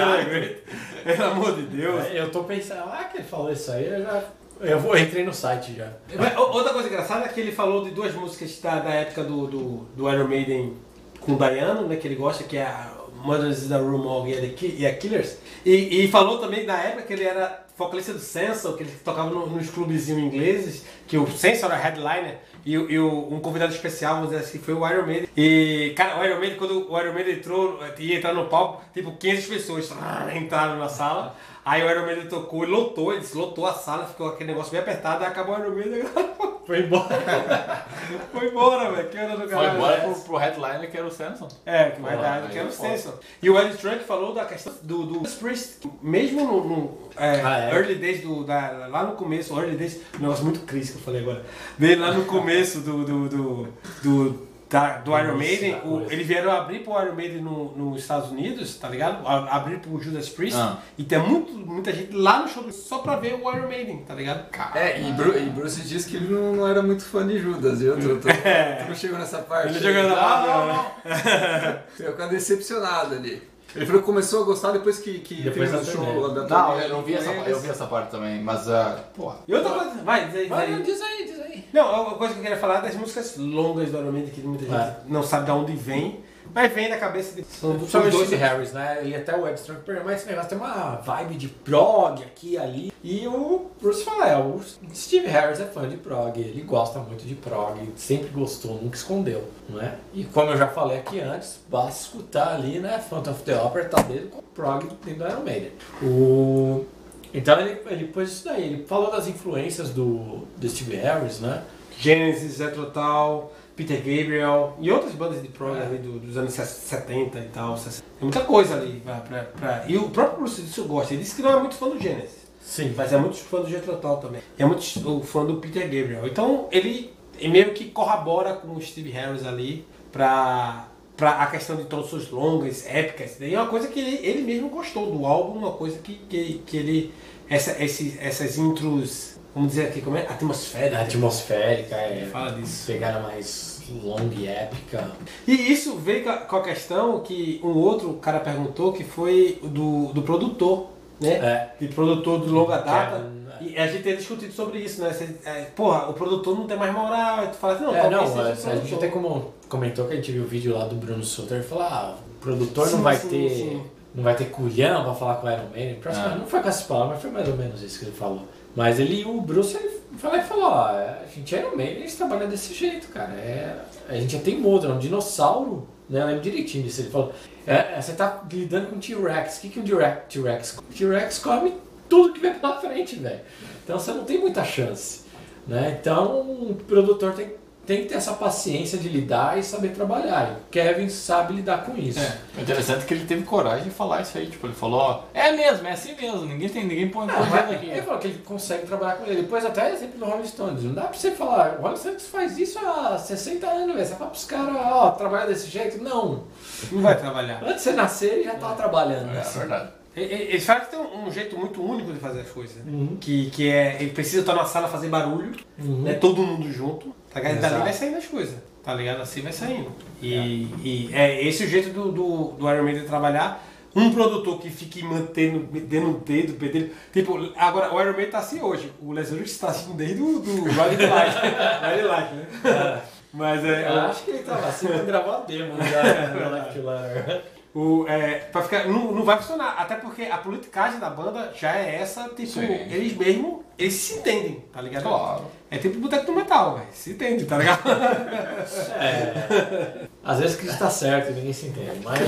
Alexander 0.00 0.28
Great. 0.28 0.62
Pelo 1.06 1.24
amor 1.30 1.54
de 1.56 1.62
Deus. 1.62 2.04
Eu 2.12 2.30
tô 2.30 2.44
pensando, 2.44 2.82
ah, 2.90 3.04
que 3.10 3.18
ele 3.18 3.24
falou 3.24 3.52
isso 3.52 3.70
aí, 3.70 3.86
eu 3.86 4.02
já. 4.02 4.24
Eu 4.60 4.80
vou, 4.80 4.96
entrei 4.96 5.22
no 5.24 5.34
site 5.34 5.74
já. 5.76 5.88
Mas, 6.18 6.36
Outra 6.36 6.72
coisa 6.72 6.88
engraçada 6.88 7.26
é 7.26 7.28
que 7.28 7.40
ele 7.40 7.52
falou 7.52 7.84
de 7.84 7.90
duas 7.90 8.14
músicas 8.14 8.58
da, 8.60 8.78
da 8.80 8.90
época 8.90 9.22
do, 9.22 9.46
do, 9.46 9.76
do 9.94 10.10
Iron 10.10 10.26
Maiden 10.28 10.74
com 11.20 11.32
o 11.32 11.36
Dayano, 11.36 11.86
né, 11.86 11.96
que 11.96 12.08
ele 12.08 12.14
gosta, 12.14 12.42
que 12.44 12.56
é 12.56 12.62
a 12.64 12.90
Mothers 13.22 13.64
in 13.64 13.68
the 13.68 13.76
Room 13.76 14.26
e 14.26 14.76
e 14.78 14.86
a 14.86 14.94
Killers. 14.94 15.36
E, 15.64 16.04
e 16.04 16.08
falou 16.08 16.38
também 16.38 16.64
da 16.64 16.76
época 16.78 17.02
que 17.02 17.12
ele 17.12 17.24
era 17.24 17.66
vocalista 17.76 18.14
do 18.14 18.18
Sensor, 18.18 18.76
que 18.76 18.84
ele 18.84 18.92
tocava 19.04 19.28
no- 19.28 19.46
nos 19.46 19.68
clubezinhos 19.68 20.22
ingleses, 20.22 20.84
que 21.06 21.18
o 21.18 21.26
Sensor 21.30 21.70
era 21.70 21.76
headliner. 21.78 22.38
E, 22.66 22.72
e 22.72 22.98
um 22.98 23.38
convidado 23.38 23.72
especial, 23.72 24.16
vamos 24.16 24.30
dizer 24.30 24.42
assim, 24.42 24.58
foi 24.58 24.74
o 24.74 24.84
Iron 24.88 25.06
Maiden. 25.06 25.28
E, 25.36 25.94
cara, 25.96 26.18
o 26.18 26.24
Iron 26.24 26.40
Maiden, 26.40 26.58
quando 26.58 26.92
o 26.92 27.00
Iron 27.00 27.12
Maiden 27.12 27.36
entrou, 27.36 27.78
ia 27.96 28.16
entrar 28.16 28.34
no 28.34 28.46
palco, 28.46 28.82
tipo, 28.92 29.12
500 29.12 29.46
pessoas 29.46 29.92
entraram 30.34 30.76
na 30.76 30.88
sala. 30.88 31.36
Aí 31.64 31.84
o 31.84 31.88
Iron 31.88 32.04
Maiden 32.04 32.26
tocou 32.26 32.64
e 32.64 32.66
lotou, 32.66 33.12
ele 33.12 33.24
lotou 33.34 33.66
a 33.66 33.72
sala, 33.72 34.06
ficou 34.06 34.30
aquele 34.30 34.50
negócio 34.50 34.72
bem 34.72 34.80
apertado, 34.80 35.22
aí 35.22 35.30
acabou 35.30 35.54
o 35.54 35.60
Iron 35.60 35.76
Maiden. 35.76 36.02
Foi 36.66 36.80
embora. 36.80 37.86
Foi 38.32 38.48
embora, 38.48 38.90
velho. 38.92 39.08
Que 39.08 39.16
era 39.16 39.32
do 39.32 39.38
Foi 39.40 39.48
caralho. 39.48 39.76
embora 39.76 40.00
pro, 40.00 40.14
pro 40.20 40.36
headliner 40.36 40.90
que 40.90 40.96
era 40.96 41.06
o 41.06 41.10
Samson. 41.10 41.48
É, 41.64 41.90
que 41.90 42.00
verdade, 42.02 42.46
aí 42.46 42.52
que 42.52 42.58
era 42.58 42.68
o. 42.68 42.72
Samson. 42.72 43.14
E 43.42 43.50
o 43.50 43.60
Ed 43.60 43.76
Trunk 43.76 44.04
falou 44.04 44.32
da 44.34 44.44
questão 44.44 44.72
do, 44.82 45.04
do 45.04 45.28
Priest, 45.28 45.88
mesmo 46.02 46.44
no, 46.44 46.64
no, 46.64 46.98
é, 47.16 47.40
Ah, 47.42 47.58
é? 47.70 47.74
early 47.74 47.96
days 47.96 48.22
do, 48.22 48.44
da, 48.44 48.86
lá 48.88 49.04
no 49.04 49.12
começo, 49.16 49.58
early 49.58 49.76
days, 49.76 50.00
um 50.16 50.22
negócio 50.22 50.44
muito 50.44 50.60
Chris 50.60 50.90
que 50.90 50.96
eu 50.96 51.02
falei 51.02 51.22
agora, 51.22 51.44
dele 51.78 52.00
lá 52.00 52.12
no 52.12 52.24
começo 52.24 52.80
do, 52.80 53.04
do, 53.04 53.28
do, 53.28 53.68
do, 54.02 54.45
da- 54.68 54.98
do 54.98 55.16
Iron 55.18 55.36
Maiden, 55.36 55.80
o- 55.84 56.06
eles 56.10 56.26
vieram 56.26 56.50
abrir 56.50 56.80
pro 56.80 57.00
Iron 57.02 57.14
Maiden 57.14 57.40
no, 57.42 57.72
nos 57.76 58.00
Estados 58.02 58.30
Unidos, 58.30 58.74
tá 58.76 58.88
ligado? 58.88 59.26
A- 59.26 59.56
Abrir 59.56 59.78
pro 59.78 60.00
Judas 60.00 60.28
Priest, 60.28 60.58
Ah. 60.58 60.78
e 60.98 61.04
tem 61.04 61.18
muito, 61.18 61.52
muita 61.52 61.92
gente 61.92 62.12
lá 62.14 62.40
no 62.40 62.48
show 62.48 62.62
do- 62.62 62.72
só 62.72 62.98
pra 62.98 63.16
ver 63.16 63.34
o 63.40 63.50
Iron 63.54 63.68
Maiden, 63.68 63.98
tá 63.98 64.14
ligado? 64.14 64.46
É, 64.74 65.00
e, 65.00 65.12
Bru- 65.12 65.38
e 65.38 65.46
Bruce 65.50 65.80
disse 65.82 66.08
que 66.08 66.16
ele 66.16 66.28
não, 66.34 66.52
não 66.56 66.66
era 66.68 66.82
muito 66.82 67.04
fã 67.04 67.26
de 67.26 67.38
Judas, 67.38 67.80
viu? 67.80 67.94
Tu, 67.98 68.08
tu, 68.16 68.26
tu 68.82 68.88
não 68.88 68.94
chegou 68.94 69.18
nessa 69.18 69.38
parte. 69.38 69.68
Ele 69.68 69.78
chegou 69.80 70.02
na- 70.08 70.16
Ah, 70.16 70.46
não, 70.46 70.66
não. 70.66 70.86
Ficou 71.96 72.12
ficando 72.12 72.30
decepcionado 72.30 73.14
ali. 73.14 73.42
Ele 73.74 73.84
falou 73.84 74.00
que 74.00 74.06
começou 74.06 74.42
a 74.42 74.46
gostar 74.46 74.72
depois 74.72 74.98
que, 75.00 75.18
que 75.18 75.42
Depois 75.42 75.70
teve 75.70 75.82
o 75.82 75.92
show 75.92 76.28
da 76.32 76.48
Não, 76.48 76.80
eu 76.80 76.88
não 76.88 77.02
vi 77.02 77.14
essa, 77.14 77.30
eu 77.30 77.60
vi 77.60 77.68
essa 77.68 77.84
parte 77.86 78.10
também, 78.10 78.40
mas, 78.42 78.66
uh, 78.68 78.96
porra. 79.14 79.36
E 79.46 79.54
outra 79.54 79.70
coisa, 79.70 80.02
vai, 80.02 80.26
diz 80.26 80.34
aí, 80.34 80.40
diz 80.42 80.48
Vai, 80.48 80.82
diz 80.82 81.02
aí, 81.02 81.24
diz 81.26 81.35
aí. 81.35 81.35
Não, 81.76 82.06
uma 82.06 82.14
coisa 82.16 82.32
que 82.32 82.40
eu 82.40 82.42
queria 82.42 82.58
falar 82.58 82.78
é 82.78 82.82
das 82.82 82.94
músicas 82.94 83.36
longas 83.36 83.90
do 83.90 83.98
Iron 83.98 84.10
Maiden, 84.10 84.32
que 84.32 84.40
muita 84.40 84.64
gente 84.64 84.74
É. 84.74 84.96
não 85.06 85.22
sabe 85.22 85.44
de 85.44 85.50
onde 85.50 85.72
vem, 85.76 86.24
mas 86.54 86.72
vem 86.72 86.88
da 86.88 86.96
cabeça 86.96 87.36
de. 87.36 87.46
São 87.46 87.78
São 87.86 88.00
dois. 88.00 88.14
dois 88.14 88.30
Harris, 88.30 88.72
né? 88.72 89.00
Ele 89.02 89.14
até 89.14 89.36
o 89.36 89.42
perdeu, 89.84 90.02
mas 90.02 90.22
esse 90.22 90.26
negócio 90.26 90.48
tem 90.48 90.56
uma 90.56 90.96
vibe 90.96 91.34
de 91.34 91.48
prog 91.48 92.22
aqui 92.22 92.52
e 92.52 92.58
ali. 92.58 92.92
E 93.04 93.28
o 93.28 93.66
Bruce 93.78 94.02
fala, 94.04 94.26
é, 94.26 94.38
o 94.38 94.58
Steve 94.94 95.26
Harris 95.26 95.60
é 95.60 95.66
fã 95.66 95.86
de 95.86 95.98
prog, 95.98 96.40
ele 96.40 96.62
gosta 96.62 96.98
muito 96.98 97.26
de 97.26 97.34
prog, 97.34 97.92
sempre 97.94 98.28
gostou, 98.30 98.80
nunca 98.82 98.96
escondeu, 98.96 99.44
não 99.68 99.78
é? 99.78 99.96
E 100.14 100.24
como 100.24 100.52
eu 100.52 100.56
já 100.56 100.68
falei 100.68 100.96
aqui 100.96 101.20
antes, 101.20 101.60
basta 101.68 102.00
escutar 102.06 102.54
ali, 102.54 102.78
né? 102.78 102.98
Phantom 102.98 103.32
of 103.32 103.42
the 103.42 103.54
Opera 103.60 103.84
tá 103.84 104.00
dele 104.00 104.28
com 104.28 104.40
prog 104.54 104.88
dentro 105.04 105.24
do 105.24 105.30
Iron 105.30 105.42
Maiden. 105.42 105.72
O... 106.02 106.86
Então 107.34 107.58
ele, 107.60 107.80
ele 107.90 108.04
pôs 108.06 108.30
isso 108.30 108.44
daí, 108.44 108.64
ele 108.64 108.84
falou 108.86 109.10
das 109.10 109.26
influências 109.28 109.90
do, 109.90 110.46
do 110.56 110.68
Steve 110.68 110.96
Harris, 110.96 111.40
né? 111.40 111.62
Genesis, 111.98 112.52
Zé 112.58 112.68
Total, 112.68 113.52
Peter 113.74 113.96
Gabriel 113.98 114.76
e 114.80 114.90
outras 114.90 115.12
bandas 115.14 115.40
de 115.42 115.48
prog 115.48 115.76
É. 115.78 115.82
ali 115.82 115.98
do- 115.98 116.18
dos 116.18 116.36
anos 116.36 116.52
70 116.52 117.38
e 117.38 117.42
tal. 117.48 117.76
60. 117.76 118.02
Tem 118.18 118.22
muita 118.22 118.40
coisa 118.40 118.74
ali 118.76 119.00
pra, 119.04 119.14
pra, 119.16 119.42
pra- 119.44 119.84
E 119.88 119.96
o 119.96 120.08
próprio 120.10 120.40
Bruce 120.40 120.60
disso 120.62 120.84
gosta. 120.84 121.12
Ele 121.14 121.22
disse 121.22 121.36
que 121.36 121.42
não 121.42 121.52
é 121.52 121.60
muito 121.60 121.74
fã 121.74 121.88
do 121.88 121.98
Genesis, 122.00 122.46
Sim. 122.60 122.92
mas 122.96 123.12
é 123.12 123.16
muito 123.18 123.36
fã 123.36 123.60
do 123.60 123.68
Zé 123.70 123.78
Total 123.78 124.16
também. 124.18 124.40
E 124.58 124.62
é 124.62 124.66
muito 124.66 124.82
fã 125.22 125.44
do 125.44 125.56
Peter 125.56 125.82
Gabriel. 125.84 126.26
Então 126.26 126.68
ele, 126.70 127.12
ele 127.38 127.48
meio 127.52 127.72
que 127.74 127.86
corrobora 127.86 128.54
com 128.54 128.68
o 128.74 128.80
Steve 128.80 129.10
Harris 129.10 129.44
ali 129.46 129.86
pra. 130.12 130.88
Pra 131.16 131.42
a 131.42 131.46
questão 131.46 131.76
de 131.76 131.84
todas 131.84 132.30
longas, 132.30 132.86
épicas, 132.86 133.36
daí 133.40 133.54
é 133.54 133.60
uma 133.60 133.70
coisa 133.70 133.88
que 133.88 133.98
ele, 133.98 134.26
ele 134.26 134.42
mesmo 134.42 134.68
gostou 134.68 135.10
do 135.10 135.24
álbum, 135.24 135.58
uma 135.58 135.72
coisa 135.72 135.98
que, 135.98 136.14
que, 136.28 136.62
que 136.66 136.76
ele. 136.76 137.14
Essa, 137.48 137.82
esse, 137.82 138.18
essas 138.20 138.58
intros, 138.58 139.38
vamos 139.54 139.70
dizer 139.70 139.86
aqui, 139.86 140.02
como 140.02 140.16
é? 140.16 140.22
Atmosfera. 140.22 141.00
Atmosférica, 141.00 141.94
é. 141.94 142.28
Fala 142.30 142.52
disso. 142.52 142.86
Pegada 142.86 143.20
mais 143.20 143.76
longa 144.02 144.34
e 144.34 144.46
épica. 144.46 145.12
E 145.46 145.52
isso 145.52 145.96
veio 145.96 146.24
com 146.24 146.30
a, 146.30 146.36
com 146.38 146.56
a 146.56 146.62
questão 146.62 147.20
que 147.20 147.60
um 147.62 147.78
outro 147.78 148.12
cara 148.14 148.40
perguntou, 148.40 148.92
que 148.92 149.04
foi 149.04 149.58
do, 149.62 150.12
do 150.12 150.22
produtor, 150.22 150.88
né? 151.20 151.34
É. 151.34 151.70
De 151.80 151.88
produtor 151.88 152.42
de 152.42 152.48
longa 152.48 152.78
data. 152.78 153.32
É. 153.60 153.64
E 153.64 153.78
a 153.78 153.86
gente 153.86 154.02
tem 154.02 154.16
discutido 154.16 154.52
sobre 154.52 154.78
isso, 154.78 155.02
né? 155.02 155.12
Você, 155.12 155.36
é, 155.44 155.62
porra, 155.76 156.08
o 156.08 156.12
produtor 156.14 156.56
não 156.56 156.66
tem 156.66 156.76
mais 156.76 156.92
moral. 156.92 157.40
Aí 157.40 157.48
tu 157.48 157.56
fala 157.56 157.74
assim, 157.74 157.84
não, 157.84 157.94
É, 157.94 158.10
não, 158.10 158.26
seja 158.26 158.40
é, 158.40 158.44
o 158.44 158.72
a 158.72 158.76
gente 158.76 158.94
até 158.94 159.08
como 159.08 159.52
comentou 159.68 160.06
que 160.06 160.12
a 160.12 160.16
gente 160.16 160.32
viu 160.32 160.44
o 160.44 160.46
vídeo 160.46 160.76
lá 160.76 160.84
do 160.86 160.94
Bruno 160.96 161.22
Sutter 161.24 161.60
e 161.60 161.62
falou, 161.62 161.84
ah, 161.84 162.16
o 162.36 162.40
produtor 162.40 162.86
Sim, 162.86 162.96
não 162.96 163.02
vai 163.02 163.16
sim, 163.16 163.28
ter. 163.28 163.50
sim. 163.50 163.82
Não 164.14 164.24
vai 164.24 164.34
ter 164.34 164.46
culhão 164.46 165.04
pra 165.04 165.14
falar 165.14 165.34
com 165.36 165.46
o 165.46 165.50
Iron. 165.50 165.94
Próximo- 166.00 166.26
Ah. 166.26 166.36
Não 166.36 166.46
foi 166.46 166.60
com 166.62 166.68
essas 166.68 166.84
palavras, 166.84 167.12
mas 167.14 167.22
foi 167.22 167.30
mais 167.30 167.48
ou 167.48 167.56
menos 167.56 167.82
isso 167.82 167.98
que 167.98 168.04
ele 168.06 168.16
falou. 168.16 168.42
Mas 168.74 168.98
ele, 168.98 169.24
o 169.24 169.40
Bruce, 169.40 169.76
ele 169.76 169.90
falou, 170.18 170.36
ele 170.36 170.46
falou 170.46 170.64
ó, 170.64 170.86
a 170.88 171.18
gente 171.34 171.54
é 171.54 171.60
Iron 171.60 171.76
Maiden, 171.76 171.96
eles 171.98 172.14
trabalham 172.14 172.48
desse 172.48 172.72
jeito, 172.74 173.08
cara. 173.08 173.32
É, 173.34 173.76
a 174.08 174.14
gente 174.14 174.36
é 174.36 174.38
teimoso, 174.38 174.86
é 174.86 174.90
um 174.90 174.98
dinossauro, 174.98 175.86
né? 176.08 176.22
Eu 176.22 176.26
lembro 176.26 176.42
direitinho 176.42 176.84
disso. 176.84 177.00
Ele 177.02 177.10
falou, 177.10 177.32
é, 177.66 178.00
você 178.00 178.12
tá 178.12 178.42
lidando 178.50 178.86
com 178.88 178.98
T-Rex. 178.98 179.58
O 179.58 179.60
que, 179.62 179.68
que 179.70 179.80
o 179.80 179.82
T-Rex 179.82 180.78
T-Rex 180.96 181.38
come? 181.38 181.74
Tudo 182.08 182.32
que 182.32 182.40
vem 182.40 182.54
pela 182.54 182.80
frente, 182.80 183.16
velho. 183.16 183.40
Então 183.84 183.98
você 183.98 184.12
não 184.12 184.24
tem 184.24 184.38
muita 184.38 184.64
chance. 184.64 185.22
Né? 185.66 185.98
Então 186.00 186.40
o 186.42 186.74
produtor 186.86 187.32
tem, 187.32 187.52
tem 187.84 188.02
que 188.02 188.08
ter 188.08 188.14
essa 188.16 188.34
paciência 188.34 188.96
de 188.98 189.08
lidar 189.08 189.58
e 189.58 189.62
saber 189.64 189.88
trabalhar. 189.88 190.48
E 190.50 190.52
o 190.52 190.56
Kevin 190.70 191.08
sabe 191.08 191.54
lidar 191.54 191.84
com 191.84 191.96
isso. 191.96 192.20
É, 192.20 192.38
o 192.56 192.60
interessante 192.60 193.02
é 193.02 193.04
que 193.06 193.14
ele 193.14 193.24
teve 193.26 193.42
coragem 193.42 193.84
de 193.84 193.90
falar 193.90 194.22
isso 194.22 194.38
aí. 194.38 194.46
Tipo, 194.46 194.68
ele 194.68 194.74
falou, 194.74 195.00
ó, 195.00 195.22
é 195.34 195.50
mesmo, 195.52 195.86
é 195.88 195.92
assim 195.92 196.14
mesmo, 196.14 196.46
ninguém 196.46 196.68
tem, 196.68 196.84
ninguém 196.86 197.08
põe 197.08 197.28
Ah, 197.28 197.40
aqui. 197.72 197.86
Ele 197.86 198.02
falou 198.02 198.18
que 198.20 198.28
ele 198.28 198.38
consegue 198.44 198.86
trabalhar 198.86 199.16
com 199.16 199.26
ele. 199.26 199.42
Depois 199.42 199.64
até 199.64 199.92
exemplo 199.92 200.18
do 200.20 200.24
Rolling 200.24 200.46
Stones. 200.46 200.84
Não 200.84 200.94
dá 200.94 201.02
pra 201.02 201.12
você 201.18 201.32
falar, 201.32 201.76
o 201.78 201.82
Rolling 201.82 201.96
Stones 201.96 202.28
faz 202.28 202.56
isso 202.58 202.78
há 202.78 203.18
60 203.18 203.66
anos, 203.66 203.94
velho. 203.96 204.06
Você 204.06 204.14
fala 204.14 204.30
pros 204.30 204.44
caras, 204.44 204.76
ó, 204.76 205.10
trabalhar 205.10 205.46
desse 205.46 205.68
jeito? 205.68 206.02
Não. 206.02 206.44
Não 206.92 207.02
vai 207.02 207.16
trabalhar. 207.18 207.60
Antes 207.62 207.78
de 207.78 207.90
você 207.90 207.92
nascer, 207.92 208.32
ele 208.34 208.44
já 208.44 208.54
tava 208.54 208.76
trabalhando. 208.76 209.34
É 209.34 209.40
assim. 209.40 209.58
verdade. 209.58 209.95
Eles 210.16 210.64
falam 210.64 210.82
que 210.84 210.90
tem 210.90 210.98
um 210.98 211.26
um 211.26 211.30
jeito 211.30 211.58
muito 211.58 211.82
único 211.82 212.12
de 212.12 212.18
fazer 212.18 212.40
as 212.40 212.48
coisas. 212.50 212.76
né? 212.76 212.84
Uhum. 212.90 213.16
Que, 213.20 213.50
que 213.50 213.68
é, 213.68 213.96
ele 214.00 214.10
precisa 214.12 214.40
estar 214.40 214.54
na 214.54 214.64
sala 214.64 214.88
fazer 214.88 215.08
barulho, 215.08 215.52
Uhum. 215.78 216.02
né? 216.02 216.14
Todo 216.14 216.42
mundo 216.42 216.72
junto. 216.72 217.14
Tá 217.32 217.40
ligado? 217.40 217.56
E 217.56 217.60
Dali 217.60 217.82
vai 217.82 217.92
saindo 217.92 218.16
as 218.16 218.26
coisas. 218.26 218.54
Tá 218.82 218.94
ligado? 218.94 219.20
Assim 219.20 219.42
vai 219.42 219.52
saindo. 219.52 219.90
E 220.22 220.34
e 220.82 221.10
é, 221.12 221.44
esse 221.46 221.64
o 221.64 221.68
jeito 221.68 221.90
do, 221.90 222.10
do, 222.12 222.44
do 222.52 222.70
Iron 222.72 222.84
Maiden 222.84 223.04
trabalhar. 223.04 223.62
Um 223.94 224.10
produtor 224.12 224.58
que 224.60 224.68
fique 224.68 225.02
mantendo, 225.02 225.60
dando 225.80 226.10
o 226.10 226.20
dedo, 226.20 226.52
pedendo. 226.54 226.90
Tipo, 227.12 227.50
agora 227.56 227.92
o 227.94 228.00
Iron 228.00 228.12
Maiden 228.12 228.30
tá 228.30 228.38
assim 228.38 228.60
hoje. 228.60 228.92
O 229.00 229.10
Leslie 229.12 229.42
está 229.42 229.68
assim 229.68 229.92
desde 229.96 230.20
o 230.22 230.38
do 230.38 230.64
Riding 230.64 231.06
Light. 231.06 231.34
Riding 231.82 232.06
Light, 232.06 232.34
né? 232.34 233.02
Mas 233.32 233.64
é. 233.64 233.88
Eu 233.88 234.00
acho 234.02 234.22
que 234.24 234.30
ele 234.32 234.42
tava 234.44 234.66
assim 234.68 234.86
pra 234.86 234.98
gravar 234.98 235.36
a 235.36 235.40
demo 235.40 235.74
já 235.82 236.02
Left 236.02 236.78
Letter. 236.78 237.42
O, 237.76 238.08
é, 238.08 238.36
pra 238.50 238.62
ficar, 238.62 238.88
não, 238.88 239.12
não 239.12 239.22
vai 239.22 239.36
funcionar, 239.36 239.74
até 239.76 239.96
porque 239.96 240.22
a 240.22 240.38
politicagem 240.38 240.98
da 240.98 241.10
banda 241.10 241.52
já 241.54 241.76
é 241.76 241.96
essa, 241.96 242.22
tipo, 242.30 242.52
Sim. 242.52 242.64
eles 242.64 243.14
mesmo, 243.14 243.66
eles 243.76 243.92
se 243.92 244.14
entendem, 244.14 244.64
tá 244.72 244.80
ligado? 244.80 245.02
Claro. 245.02 245.44
É 245.70 245.76
tipo 245.76 245.98
boteco 245.98 246.24
do 246.24 246.32
metal, 246.32 246.76
velho, 246.76 246.86
se 246.90 247.10
entende, 247.10 247.44
tá 247.44 247.58
ligado? 247.58 247.82
É. 248.98 250.06
Às 250.24 250.40
vezes 250.40 250.56
que 250.56 250.66
está 250.66 250.88
certo 250.88 251.32
e 251.32 251.34
ninguém 251.34 251.52
se 251.52 251.66
entende. 251.66 252.00
Mas. 252.02 252.18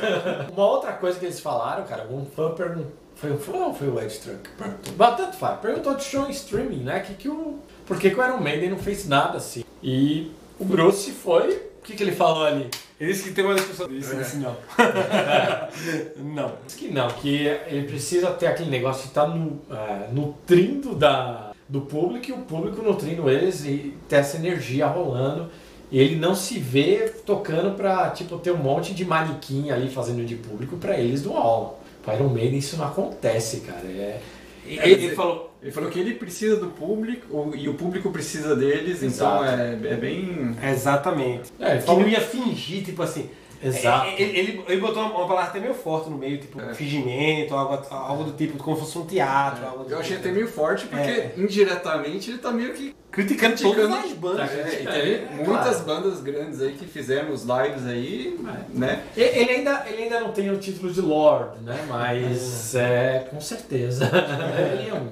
Uma 0.56 0.66
outra 0.66 0.94
coisa 0.94 1.18
que 1.18 1.26
eles 1.26 1.38
falaram, 1.38 1.84
cara, 1.84 2.06
um 2.10 2.24
fã 2.24 2.52
perguntou. 2.52 2.90
Foi 3.14 3.30
o 3.30 3.38
fã 3.38 3.56
ou 3.66 3.74
foi 3.74 3.88
o 3.88 4.00
Ed 4.00 4.18
Trunk? 4.18 4.38
que 4.38 4.50
Perguntou. 4.50 4.94
Mas 4.96 5.16
tanto 5.18 5.36
faz. 5.36 5.60
Perguntou 5.60 5.94
de 5.96 6.04
show 6.04 6.26
em 6.26 6.30
streaming, 6.30 6.84
né? 6.84 7.00
Que, 7.00 7.12
que 7.12 7.28
o, 7.28 7.58
por 7.84 7.98
que, 7.98 8.08
que 8.08 8.18
o 8.18 8.24
Iron 8.24 8.38
Maiden 8.38 8.70
não 8.70 8.78
fez 8.78 9.06
nada 9.06 9.36
assim? 9.36 9.64
E 9.82 10.32
o 10.58 10.64
Bruce 10.64 11.10
foi. 11.10 11.56
O 11.78 11.82
que, 11.82 11.94
que 11.94 12.02
ele 12.02 12.12
falou 12.12 12.44
ali? 12.44 12.70
Ele 13.00 13.12
disse 13.12 13.28
que 13.28 13.34
tem 13.34 13.44
uma 13.44 13.54
discussão 13.54 13.86
disso, 13.86 14.12
ele 14.12 14.24
disse 14.24 14.38
não. 14.38 14.56
não. 16.34 16.52
Diz 16.66 16.74
que 16.74 16.88
não, 16.88 17.08
que 17.08 17.46
ele 17.68 17.86
precisa 17.86 18.30
ter 18.32 18.48
aquele 18.48 18.70
negócio 18.70 19.02
de 19.02 19.08
estar 19.08 19.28
no, 19.28 19.60
é, 19.70 20.08
nutrindo 20.12 20.96
da, 20.96 21.52
do 21.68 21.82
público 21.82 22.30
e 22.30 22.32
o 22.32 22.38
público 22.38 22.82
nutrindo 22.82 23.30
eles 23.30 23.64
e 23.64 23.94
ter 24.08 24.16
essa 24.16 24.36
energia 24.36 24.86
rolando. 24.86 25.48
E 25.90 25.98
ele 25.98 26.16
não 26.16 26.34
se 26.34 26.58
vê 26.58 27.12
tocando 27.24 27.76
pra, 27.76 28.10
tipo, 28.10 28.36
ter 28.38 28.50
um 28.50 28.58
monte 28.58 28.92
de 28.92 29.04
manequim 29.04 29.70
ali 29.70 29.88
fazendo 29.88 30.24
de 30.24 30.34
público 30.34 30.76
pra 30.76 30.98
eles 30.98 31.22
do 31.22 31.32
álbum. 31.34 31.74
Para 32.04 32.16
Iron 32.16 32.28
Maiden 32.28 32.58
isso 32.58 32.76
não 32.76 32.86
acontece, 32.86 33.60
cara. 33.60 33.86
É, 33.86 34.20
Ele, 34.66 34.92
ele 34.92 35.14
falou, 35.14 35.47
Ele 35.60 35.72
falou 35.72 35.90
que 35.90 35.98
ele 35.98 36.14
precisa 36.14 36.56
do 36.56 36.68
público 36.68 37.52
e 37.56 37.68
o 37.68 37.74
público 37.74 38.10
precisa 38.10 38.54
deles, 38.54 39.02
Exato. 39.02 39.44
então 39.44 39.44
é, 39.44 39.72
é 39.92 39.96
bem. 39.96 40.56
exatamente. 40.62 41.50
é, 41.58 41.78
Que 41.78 41.86
não 41.90 42.08
ia 42.08 42.20
fingir, 42.20 42.84
tipo 42.84 43.02
assim. 43.02 43.28
Exato. 43.62 44.06
É, 44.06 44.20
Ele, 44.22 44.38
ele, 44.38 44.64
ele 44.68 44.80
botou 44.80 45.02
uma, 45.02 45.10
uma 45.18 45.26
palavra 45.26 45.50
até 45.50 45.58
meio 45.60 45.74
forte 45.74 46.08
no 46.08 46.16
meio, 46.16 46.38
tipo, 46.38 46.60
É. 46.60 46.72
fingimento, 46.74 47.54
algo, 47.54 47.82
algo 47.90 48.24
do 48.24 48.32
tipo, 48.32 48.56
como 48.58 48.76
se 48.76 48.82
fosse 48.82 48.98
um 48.98 49.06
teatro. 49.06 49.66
Algo 49.66 49.84
do 49.84 49.90
Eu 49.90 49.98
achei 49.98 50.16
tipo. 50.16 50.28
até 50.28 50.34
meio 50.34 50.48
forte 50.48 50.86
porque 50.86 51.08
É. 51.10 51.34
indiretamente 51.36 52.30
ele 52.30 52.38
tá 52.38 52.50
meio 52.50 52.72
que. 52.72 52.94
Criticando, 53.10 53.54
criticando- 53.56 53.88
todas 53.88 54.04
as 54.04 54.12
bandas. 54.12 54.50
Tá, 54.50 54.56
É, 54.56 54.60
É, 54.84 55.28
é, 55.40 55.44
muitas 55.44 55.80
claro. 55.80 56.02
bandas 56.02 56.20
grandes 56.20 56.60
aí 56.60 56.72
que 56.74 56.84
fizeram 56.86 57.32
os 57.32 57.42
lives 57.42 57.86
aí, 57.86 58.38
É. 58.46 58.78
né? 58.78 59.02
Ele 59.16 59.50
ainda, 59.50 59.84
ele 59.88 60.02
ainda 60.04 60.20
não 60.20 60.30
tem 60.30 60.50
o 60.50 60.58
título 60.58 60.92
de 60.92 61.00
Lord, 61.00 61.58
né? 61.64 61.84
Mas 61.88 62.74
é, 62.74 63.26
com 63.30 63.40
certeza. 63.40 64.04
ele 64.78 64.88
é 64.90 64.94
um. 64.94 65.08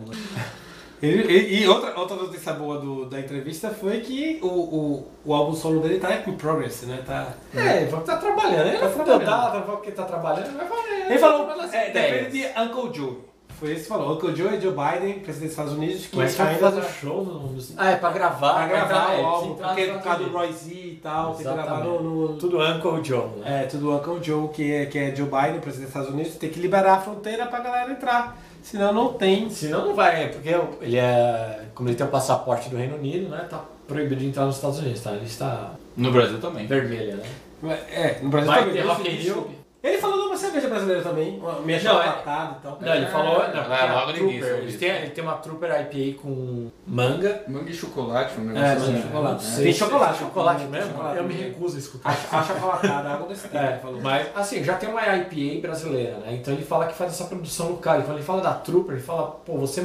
Né? 1.03 1.09
E 1.09 1.63
e 1.63 1.69
outra, 1.69 1.99
outra 1.99 2.17
notícia 2.17 2.53
boa 2.53 2.79
do, 2.79 3.07
da 3.07 3.21
entrevista 3.21 3.71
foi 3.71 4.01
que 4.01 4.39
o, 4.43 4.47
o, 4.47 5.09
o 5.25 5.35
álbum 5.35 5.55
solo 5.55 5.81
dele 5.81 5.99
tá 5.99 6.15
em 6.15 6.33
progress, 6.37 6.83
né? 6.87 7.03
Tá, 7.07 7.29
É, 7.55 7.83
ele 7.83 7.91
que 7.91 8.01
tá 8.05 8.17
trabalhando. 8.17 8.69
Ele 8.69 8.79
Tá 8.79 8.89
tá 8.89 9.05
trabalhando. 9.05 9.25
Tá, 9.27 9.61
porque 9.67 9.91
tá 9.93 10.05
trabalhando. 10.05 10.57
Vai 10.57 10.67
falar, 10.67 10.83
ele 11.09 11.19
falou, 11.19 11.51
é, 11.73 11.91
depende 11.91 12.31
de 12.31 12.61
Uncle 12.61 12.95
Joe. 12.95 13.17
Foi 13.59 13.73
esse 13.73 13.85
que 13.85 13.89
falou. 13.89 14.13
Uncle 14.15 14.37
Joe 14.37 14.55
e 14.55 14.61
Joe 14.61 14.73
Biden, 14.73 15.21
presidente 15.21 15.41
dos 15.45 15.51
Estados 15.53 15.73
Unidos, 15.73 16.07
que 16.09 16.17
Mas 16.19 16.35
pra 16.35 16.45
ainda 16.49 16.61
fazer 16.61 16.81
tá- 16.83 16.87
o 16.87 16.91
show 16.93 17.25
no... 17.25 17.57
Ah, 17.79 17.91
é 17.91 17.97
pra 17.97 18.11
gravar. 18.11 18.53
pra 18.55 18.67
gravar 18.67 19.15
é, 19.15 19.23
o 19.23 19.25
álbum, 19.27 19.55
porque 19.55 19.87
nos 19.87 19.97
por 19.97 20.03
causa 20.03 20.25
do 20.25 20.31
Roy 20.31 20.53
Z 20.53 20.71
e 20.75 21.01
tal, 21.03 21.35
tem 21.35 21.47
que 21.47 21.53
gravar 21.55 21.81
no, 21.85 22.03
no-. 22.03 22.37
Tudo 22.37 22.59
Uncle 22.61 23.03
Joe, 23.03 23.27
né? 23.39 23.63
É, 23.63 23.67
tudo 23.67 23.95
Uncle 23.97 24.19
Joe, 24.23 24.49
que 24.49 24.71
é, 24.75 24.85
que 24.85 24.99
é 24.99 25.17
Joe 25.17 25.25
Biden, 25.27 25.61
presidente 25.61 25.87
dos 25.87 25.89
Estados 25.89 26.11
Unidos, 26.11 26.35
tem 26.35 26.51
que 26.51 26.61
liberar 26.61 26.97
a 26.97 27.01
fronteira 27.01 27.47
pra 27.47 27.61
galera 27.61 27.91
entrar. 27.91 28.37
Senão 28.67 28.93
não 28.93 29.13
tem. 29.13 29.49
Senão 29.49 29.87
não 29.87 29.95
vai, 29.95 30.25
é 30.25 30.27
porque 30.27 30.49
ele 30.81 30.97
é. 30.97 31.61
Como 31.73 31.89
ele 31.89 31.95
tem 31.97 32.05
o 32.05 32.11
passaporte 32.11 32.69
do 32.69 32.77
Reino 32.77 32.97
Unido, 32.97 33.29
né? 33.29 33.47
Tá 33.49 33.65
proibido 33.87 34.17
de 34.17 34.27
entrar 34.27 34.45
nos 34.45 34.57
Estados 34.57 34.81
Unidos, 34.81 35.01
tá? 35.03 35.13
Ele 35.13 35.25
está 35.25 35.71
No 35.97 36.11
Brasil 36.11 36.41
também. 36.41 36.67
vermelha, 36.67 37.15
né? 37.63 37.79
É, 37.93 38.19
no 38.21 38.29
Brasil 38.29 38.51
Vai 38.51 38.65
também. 38.65 38.75
ter 38.75 38.89
Rock 38.89 39.09
in 39.09 39.13
Rio. 39.15 39.51
Ele 39.85 39.99
falou 39.99 40.26
cerveja 40.47 40.69
brasileira 40.69 41.03
também, 41.03 41.39
Não, 41.39 41.69
é- 41.71 41.79
chocolatada 41.79 42.57
e 42.59 42.63
tal. 42.63 42.79
Não, 42.81 42.95
ele 42.95 43.07
falou. 43.07 43.39
Não, 43.49 43.75
é 43.75 43.93
logo 43.93 44.13
no 44.13 44.19
início, 44.19 44.47
ele, 44.57 44.77
tem, 44.79 44.89
ele 44.91 45.11
tem 45.11 45.25
uma 45.25 45.35
Trooper 45.35 45.71
IPA 45.91 46.23
com 46.23 46.71
manga. 46.87 47.43
Manga 47.49 47.71
e 47.71 47.75
chocolate, 47.75 48.39
um 48.41 48.51
É, 48.51 48.53
negócio 48.53 48.79
manga 48.81 48.93
e 48.93 48.95
assim. 48.99 49.03
chocolate. 49.03 49.47
É. 49.47 49.63
Tem 49.63 49.73
chocolate. 49.73 50.19
Tem 50.19 50.27
chocolate 50.27 50.61
Tem 50.61 50.69
mesmo? 50.69 50.91
chocolate 50.93 51.17
Eu 51.17 51.25
me 51.25 51.35
recuso 51.35 51.77
a 51.77 51.79
escutar. 51.79 52.19
A, 52.33 52.43
chocolatada, 52.43 53.09
algo 53.11 53.29
desse 53.29 53.43
tipo, 53.43 53.57
É, 53.57 53.81
mas 54.03 54.29
assim, 54.35 54.63
já 54.65 54.75
tem 54.75 54.89
uma 54.89 55.03
IPA 55.03 55.61
brasileira, 55.63 56.17
né? 56.19 56.35
Então 56.35 56.55
ele 56.55 56.65
fala 56.65 56.87
que 56.87 56.95
faz 56.95 57.13
essa 57.13 57.25
produção 57.25 57.71
local. 57.71 57.99
Então 58.01 58.15
ele 58.15 58.23
fala 58.25 58.41
da 58.43 58.55
Trooper, 58.55 58.95
ele 58.97 59.03
fala, 59.05 59.27
pô, 59.45 59.59
você 59.59 59.81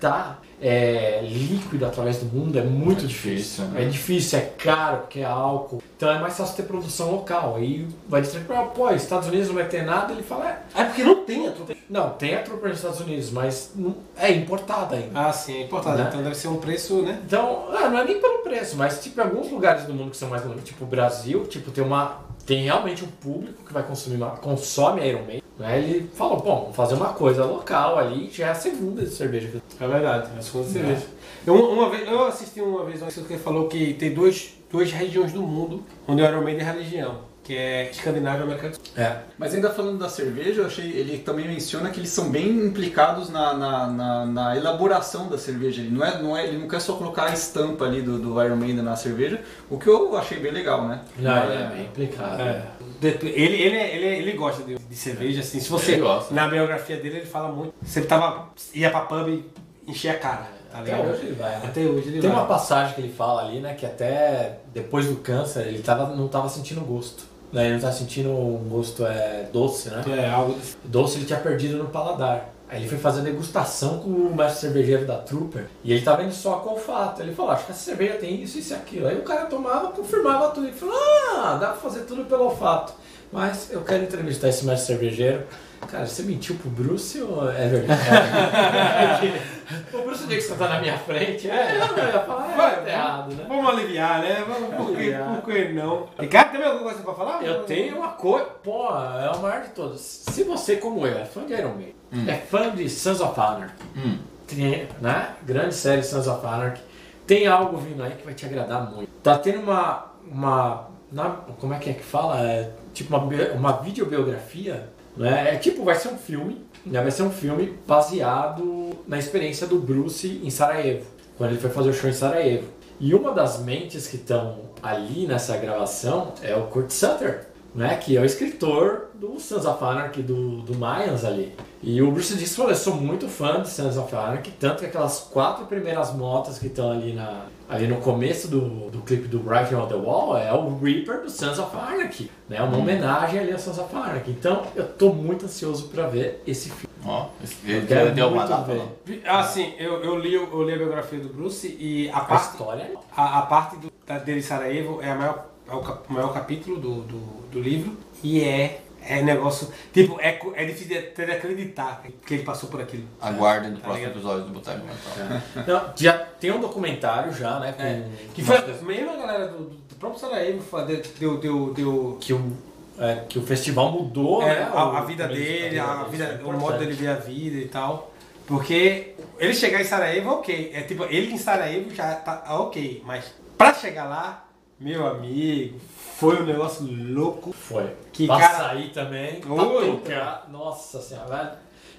movimentar 0.00 0.42
é, 0.58 1.20
líquido 1.22 1.84
através 1.84 2.16
do 2.18 2.26
mundo 2.34 2.58
é 2.58 2.62
muito 2.62 3.04
É 3.04 3.06
difícil. 3.08 3.36
difícil, 3.36 3.64
né? 3.66 3.82
É 3.84 3.88
difícil, 3.88 4.38
é 4.38 4.42
caro, 4.42 4.98
porque 5.02 5.20
é 5.20 5.24
álcool. 5.24 5.82
Então 5.96 6.10
é 6.10 6.18
mais 6.18 6.34
fácil 6.36 6.56
ter 6.56 6.62
produção 6.62 7.10
local. 7.10 7.56
Aí 7.56 7.86
vai 8.08 8.22
dizer, 8.22 8.46
pô, 8.74 8.90
Estados 8.90 9.28
Unidos 9.28 9.48
não 9.48 9.54
vai 9.56 9.66
ter 9.68 9.82
nada, 9.84 10.12
ele 10.14 10.22
fala, 10.22 10.48
é, 10.48 10.58
É 10.74 10.84
porque 10.84 11.04
não 11.04 11.24
tem 11.26 11.46
a 11.46 11.50
trupe. 11.52 11.76
não, 11.90 12.10
tem 12.10 12.34
a 12.36 12.42
Trooper 12.42 12.68
nos 12.70 12.78
Estados 12.78 13.00
Unidos, 13.00 13.30
mas 13.30 13.72
não- 13.74 13.96
é 14.16 14.32
importada 14.32 14.96
ainda. 14.96 15.20
Ah, 15.28 15.32
sim, 15.32 15.58
é 15.58 15.62
importante. 15.64 15.98
Né? 15.98 16.04
Então 16.08 16.22
deve 16.22 16.34
ser 16.34 16.48
um 16.48 16.56
preço, 16.56 17.02
né? 17.02 17.20
Então, 17.26 17.66
ah, 17.76 17.88
não 17.90 17.98
é 17.98 18.04
nem 18.04 18.18
pelo 18.18 18.38
preço, 18.38 18.76
mas 18.76 19.02
tipo, 19.02 19.20
em 19.20 19.24
alguns 19.24 19.50
lugares 19.50 19.84
do 19.84 19.92
mundo 19.92 20.10
que 20.12 20.16
são 20.16 20.28
mais 20.30 20.42
longe, 20.44 20.62
tipo 20.62 20.84
o 20.84 20.86
Brasil, 20.86 21.44
tipo, 21.46 21.70
tem 21.70 21.84
uma. 21.84 22.24
Tem 22.46 22.62
realmente 22.62 23.04
um 23.04 23.08
público 23.08 23.64
que 23.64 23.72
vai 23.72 23.82
consumir 23.82 24.24
consome 24.40 25.06
Iron 25.06 25.24
Maiden. 25.24 25.42
Né? 25.58 25.78
Ele 25.78 26.10
falou, 26.14 26.38
bom, 26.38 26.60
vamos 26.60 26.76
fazer 26.76 26.94
uma 26.94 27.12
coisa 27.12 27.44
local 27.44 27.98
ali, 27.98 28.30
já 28.30 28.46
é 28.46 28.50
a 28.50 28.54
segunda 28.54 29.02
de 29.02 29.10
cerveja 29.10 29.60
É 29.80 29.88
verdade, 29.88 30.30
é 30.34 30.38
a 30.38 30.42
segunda 30.42 30.68
cerveja. 30.68 31.06
Eu, 31.46 31.54
uma 31.54 31.90
vez, 31.90 32.06
eu 32.06 32.24
assisti 32.24 32.60
uma 32.60 32.84
vez 32.84 33.00
uma 33.00 33.06
pessoa 33.06 33.26
que 33.26 33.36
falou 33.36 33.68
que 33.68 33.94
tem 33.94 34.14
dois, 34.14 34.54
duas 34.70 34.92
regiões 34.92 35.32
do 35.32 35.42
mundo 35.42 35.82
onde 36.06 36.22
o 36.22 36.24
Iron 36.24 36.42
Maiden 36.42 36.66
é 36.66 36.72
religião, 36.72 37.20
que 37.46 37.56
é 37.56 37.88
Escandinávia 37.90 38.40
e 38.40 38.42
América 38.42 38.68
do 38.70 38.74
Sul. 38.74 38.82
É. 38.96 39.18
Mas 39.38 39.54
ainda 39.54 39.70
falando 39.70 39.98
da 39.98 40.08
cerveja, 40.08 40.62
eu 40.62 40.66
achei, 40.66 40.90
ele 40.90 41.18
também 41.18 41.46
menciona 41.46 41.90
que 41.90 42.00
eles 42.00 42.10
são 42.10 42.28
bem 42.28 42.48
implicados 42.48 43.30
na, 43.30 43.54
na, 43.54 43.86
na- 43.86 44.26
na 44.26 44.56
elaboração 44.56 45.28
da 45.28 45.38
cerveja. 45.38 45.80
Ele 45.80 45.90
não, 45.90 46.04
é, 46.04 46.20
não 46.20 46.36
é, 46.36 46.44
ele 46.46 46.58
não 46.58 46.66
quer 46.66 46.80
só 46.80 46.94
colocar 46.96 47.26
a 47.26 47.32
estampa 47.32 47.84
ali 47.84 48.02
do, 48.02 48.18
do 48.18 48.42
Iron 48.42 48.56
Maiden 48.56 48.82
na 48.82 48.96
cerveja, 48.96 49.40
o 49.70 49.78
que 49.78 49.86
eu 49.88 50.16
achei 50.16 50.38
bem 50.40 50.50
legal, 50.50 50.88
né? 50.88 51.02
Não, 51.18 51.44
ele 51.44 51.62
é 51.62 51.66
bem 51.66 51.84
implicado. 51.84 52.42
É. 52.42 52.62
Ele, 53.00 53.56
ele, 53.62 53.76
ele, 53.76 54.06
ele 54.06 54.32
gosta 54.32 54.64
de, 54.64 54.76
de 54.76 54.94
cerveja, 54.96 55.40
assim. 55.40 55.60
Se 55.60 55.68
você. 55.70 55.92
Ele 55.92 56.00
gosta. 56.02 56.34
Na 56.34 56.48
biografia 56.48 56.96
dele, 56.96 57.18
ele 57.18 57.26
fala 57.26 57.48
muito. 57.52 57.72
Sempre 57.84 58.08
tava. 58.08 58.48
ia 58.74 58.90
pra 58.90 59.00
pub 59.02 59.28
e 59.28 59.44
enchia 59.90 60.12
a 60.12 60.18
cara. 60.18 60.56
Tá 60.72 60.80
Até 60.80 60.96
hoje 60.98 61.20
ele 61.26 61.34
vai, 61.36 61.50
né? 61.52 61.60
Até 61.64 61.80
hoje 61.82 62.08
ele 62.08 62.20
Tem 62.20 62.28
vai. 62.30 62.40
uma 62.40 62.46
passagem 62.46 62.94
que 62.94 63.00
ele 63.00 63.12
fala 63.12 63.42
ali, 63.46 63.60
né, 63.60 63.74
que 63.74 63.86
até 63.86 64.58
depois 64.74 65.06
do 65.06 65.16
câncer 65.16 65.66
ele 65.66 65.78
tava, 65.80 66.14
não 66.14 66.26
tava 66.28 66.48
sentindo 66.48 66.80
gosto. 66.80 67.24
Né? 67.52 67.64
Ele 67.64 67.74
não 67.74 67.80
tava 67.80 67.92
sentindo 67.92 68.30
um 68.30 68.68
gosto 68.68 69.06
é, 69.06 69.48
doce, 69.52 69.88
né? 69.90 70.02
É, 70.08 70.30
algo 70.30 70.56
doce 70.84 71.18
ele 71.18 71.26
tinha 71.26 71.38
perdido 71.38 71.78
no 71.78 71.88
paladar. 71.88 72.52
Aí 72.68 72.80
ele 72.80 72.88
foi 72.88 72.98
fazer 72.98 73.22
degustação 73.22 74.00
com 74.00 74.10
o 74.10 74.34
mestre 74.34 74.62
cervejeiro 74.62 75.06
da 75.06 75.18
Trooper 75.18 75.66
e 75.84 75.92
ele 75.92 76.02
tava 76.02 76.24
indo 76.24 76.34
só 76.34 76.56
com 76.56 76.70
olfato. 76.70 77.22
Ele 77.22 77.32
falou, 77.32 77.52
acho 77.52 77.64
que 77.64 77.70
essa 77.70 77.80
cerveja 77.80 78.14
tem 78.14 78.42
isso, 78.42 78.58
isso 78.58 78.72
e 78.72 78.76
aquilo. 78.76 79.06
Aí 79.06 79.16
o 79.16 79.22
cara 79.22 79.46
tomava, 79.46 79.92
confirmava 79.92 80.50
tudo. 80.50 80.66
Ele 80.66 80.76
falou, 80.76 80.96
ah, 80.96 81.58
dá 81.60 81.68
pra 81.68 81.76
fazer 81.76 82.00
tudo 82.00 82.24
pelo 82.24 82.44
olfato. 82.44 82.92
Mas 83.32 83.70
eu 83.70 83.82
quero 83.82 84.02
entrevistar 84.02 84.48
esse 84.48 84.64
mestre 84.66 84.86
cervejeiro. 84.88 85.44
Cara, 85.88 86.06
você 86.06 86.22
mentiu 86.22 86.56
pro 86.56 86.68
Bruce 86.68 87.20
ou 87.20 87.48
é 87.48 87.68
verdade? 87.68 88.00
o 89.92 89.98
Bruce 90.02 90.26
Dixon 90.26 90.56
tá 90.56 90.68
na 90.68 90.80
minha 90.80 90.96
frente. 90.98 91.48
É, 91.50 91.72
eu 91.74 91.78
ia 92.06 92.20
falar, 92.20 92.52
é, 92.52 92.56
Vai, 92.56 92.84
tá 92.84 92.88
errado, 92.90 93.34
né? 93.34 93.44
Vamos 93.48 93.68
aliviar, 93.70 94.20
né? 94.20 94.44
Vamos, 94.46 94.74
por, 94.74 94.96
que, 94.96 95.12
por 95.12 95.52
que 95.54 95.72
não? 95.72 96.08
Ricardo, 96.18 96.52
tem 96.52 96.62
alguma 96.64 96.82
coisa 96.84 97.02
pra 97.02 97.14
falar? 97.14 97.42
Eu 97.42 97.64
tenho 97.64 97.96
uma 97.96 98.08
coisa. 98.08 98.46
Pô, 98.62 98.88
é 98.88 99.30
o 99.34 99.38
maior 99.40 99.62
de 99.62 99.68
todos. 99.70 100.00
Se 100.00 100.44
você, 100.44 100.76
como 100.76 101.06
eu, 101.06 101.18
é 101.18 101.24
fã 101.24 101.44
de 101.44 101.52
Iron 101.52 101.74
Maiden, 101.74 101.94
é 102.28 102.34
fã 102.36 102.70
de 102.70 102.88
Sons 102.88 103.20
of 103.20 103.38
Anarchy, 103.40 103.74
Hum. 103.96 104.18
tem, 104.46 104.88
né? 105.00 105.30
Grande 105.42 105.74
série 105.74 106.02
Sons 106.02 106.26
of 106.26 106.46
Anarchy, 106.46 106.80
tem 107.26 107.46
algo 107.46 107.76
vindo 107.76 108.02
aí 108.02 108.12
que 108.12 108.24
vai 108.24 108.34
te 108.34 108.46
agradar 108.46 108.90
muito. 108.90 109.08
Tá 109.22 109.36
tendo 109.38 109.60
uma. 109.60 110.06
uma 110.30 110.88
na- 111.10 111.36
como 111.60 111.72
é 111.74 111.78
que 111.78 111.90
é 111.90 111.92
que 111.92 112.02
fala? 112.04 112.40
É 112.40 112.70
tipo 112.94 113.16
uma, 113.16 113.24
uma 113.54 113.72
videobiografia, 113.82 114.88
né? 115.16 115.54
É 115.54 115.56
tipo, 115.56 115.84
vai 115.84 115.94
ser 115.94 116.08
um 116.08 116.16
filme, 116.18 116.64
né? 116.86 117.02
Vai 117.02 117.10
ser 117.10 117.22
um 117.22 117.30
filme 117.30 117.76
baseado 117.86 118.90
na 119.06 119.18
experiência 119.18 119.66
do 119.66 119.78
Bruce 119.78 120.40
em 120.42 120.50
Sarajevo, 120.50 121.04
quando 121.36 121.50
ele 121.50 121.60
foi 121.60 121.70
fazer 121.70 121.90
o 121.90 121.92
show 121.92 122.08
em 122.08 122.12
Sarajevo. 122.12 122.68
E 122.98 123.14
uma 123.14 123.32
das 123.32 123.60
mentes 123.60 124.06
que 124.06 124.16
estão 124.16 124.60
ali 124.82 125.26
nessa 125.26 125.56
gravação 125.58 126.32
é 126.42 126.56
o 126.56 126.62
Kurt 126.68 126.90
Sutter, 126.90 127.46
né? 127.76 127.96
Que 127.96 128.16
é 128.16 128.20
o 128.20 128.24
escritor 128.24 129.10
do 129.14 129.38
Sons 129.38 129.64
of 129.64 129.84
Anarchy, 129.84 130.22
do, 130.22 130.62
do 130.62 130.74
Mayans 130.74 131.24
ali. 131.24 131.54
E 131.82 132.00
o 132.02 132.10
Bruce 132.10 132.34
disse, 132.34 132.56
falou, 132.56 132.72
eu 132.72 132.76
sou 132.76 132.94
muito 132.96 133.28
fã 133.28 133.60
de 133.60 133.68
Sons 133.68 133.96
of 133.96 134.14
Anarchy, 134.14 134.50
tanto 134.58 134.80
que 134.80 134.86
aquelas 134.86 135.20
quatro 135.20 135.66
primeiras 135.66 136.12
motas 136.12 136.58
que 136.58 136.66
estão 136.66 136.90
ali, 136.90 137.12
na, 137.12 137.42
ali 137.68 137.86
no 137.86 137.96
começo 137.96 138.48
do, 138.48 138.90
do 138.90 138.98
clipe 139.02 139.28
do 139.28 139.40
Writing 139.46 139.74
on 139.74 139.86
the 139.86 139.94
Wall 139.94 140.36
é 140.36 140.52
o 140.52 140.76
Reaper 140.78 141.22
do 141.22 141.30
Sons 141.30 141.58
of 141.58 141.76
Anarchy, 141.76 142.30
né? 142.48 142.60
Uma 142.62 142.78
homenagem 142.78 143.38
ali 143.40 143.52
a 143.52 143.58
Sons 143.58 143.78
of 143.78 143.94
Anarchy. 143.94 144.30
Então, 144.30 144.62
eu 144.74 144.88
tô 144.88 145.10
muito 145.12 145.44
ansioso 145.44 145.88
pra 145.88 146.08
ver 146.08 146.42
esse 146.46 146.70
filme. 146.70 146.86
Ó, 147.04 147.26
ele 147.64 147.86
quero 147.86 148.12
deu 148.12 148.26
uma 148.28 148.38
muito 148.38 148.48
data 148.48 148.72
ver. 148.72 149.22
lá. 149.24 149.38
Ah, 149.38 149.44
sim, 149.44 149.74
eu, 149.78 150.02
eu, 150.02 150.18
li, 150.18 150.34
eu 150.34 150.62
li 150.64 150.72
a 150.74 150.76
biografia 150.76 151.20
do 151.20 151.28
Bruce 151.28 151.76
e 151.78 152.08
a 152.10 152.16
A 152.16 152.20
parte, 152.24 152.50
história 152.50 152.82
é 152.82 152.94
a, 153.16 153.38
a 153.38 153.42
parte 153.42 153.76
do, 153.76 153.92
da, 154.04 154.18
dele 154.18 154.40
em 154.40 154.42
Sarajevo 154.42 155.00
é, 155.00 155.10
a 155.10 155.14
maior, 155.14 155.46
é 155.68 155.74
o, 155.74 155.98
maior 156.12 156.32
capítulo 156.32 156.78
do, 156.78 157.02
do, 157.02 157.18
do 157.50 157.60
livro 157.60 157.96
e 158.22 158.42
é, 158.42 158.82
é 159.02 159.22
negócio. 159.22 159.68
Tipo, 159.92 160.18
é, 160.20 160.38
é 160.54 160.64
difícil 160.64 160.88
de, 160.88 160.98
até 160.98 161.24
de 161.26 161.32
acreditar 161.32 162.02
que 162.26 162.34
ele 162.34 162.42
passou 162.42 162.68
por 162.68 162.80
aquilo. 162.80 163.04
Aguardem 163.20 163.70
no 163.70 163.76
Tá 163.78 163.82
próximo 163.84 164.04
ligado? 164.06 164.16
episódio 164.18 164.44
do 164.44 164.52
Boteco 164.52 164.80
Mental. 164.84 165.42
Não, 165.66 165.92
já 165.96 166.12
tem 166.18 166.50
um 166.52 166.60
documentário 166.60 167.32
já, 167.32 167.58
né? 167.60 167.72
Com, 167.72 167.82
É, 167.82 168.02
Que 168.34 168.42
foi 168.42 168.58
mesmo 168.82 169.10
a 169.12 169.16
galera 169.16 169.48
do, 169.48 169.64
do 169.70 169.94
próprio 169.98 170.20
Sarajevo 170.20 170.62
deu, 170.86 171.02
deu, 171.18 171.38
deu, 171.38 171.74
deu 171.74 172.18
que 172.20 172.32
o, 172.32 172.52
é, 172.98 173.24
que 173.28 173.38
o 173.38 173.42
festival 173.42 173.92
mudou, 173.92 174.42
É, 174.42 174.60
né? 174.60 174.70
a, 174.72 174.84
o- 174.90 174.96
a 174.96 175.00
vida 175.02 175.26
dele, 175.28 175.78
a 175.78 176.04
vida, 176.04 176.40
é 176.40 176.44
o 176.44 176.52
modo 176.52 176.78
dele 176.78 176.92
ver 176.92 177.08
a 177.08 177.14
vida 177.14 177.56
e 177.58 177.68
tal. 177.68 178.12
Porque 178.46 179.14
ele 179.40 179.52
chegar 179.54 179.80
em 179.80 179.84
Sarajevo, 179.84 180.30
ok. 180.30 180.70
É 180.72 180.82
tipo, 180.82 181.04
ele 181.04 181.32
em 181.32 181.38
Sarajevo 181.38 181.92
já 181.92 182.14
tá 182.14 182.44
ok. 182.60 183.02
Mas 183.04 183.24
pra 183.58 183.74
chegar 183.74 184.04
lá, 184.04 184.45
meu 184.78 185.06
amigo, 185.06 185.78
foi 186.18 186.40
um 186.42 186.44
negócio 186.46 186.86
louco. 186.88 187.52
Foi. 187.52 187.90
Que 188.12 188.26
pra 188.26 188.38
cara- 188.38 188.58
sair 188.58 188.90
também, 188.90 189.40
Oi, 189.48 189.92
tocar. 189.92 190.46
Nossa 190.50 191.00
senhora, 191.00 191.28
velho. 191.36 191.50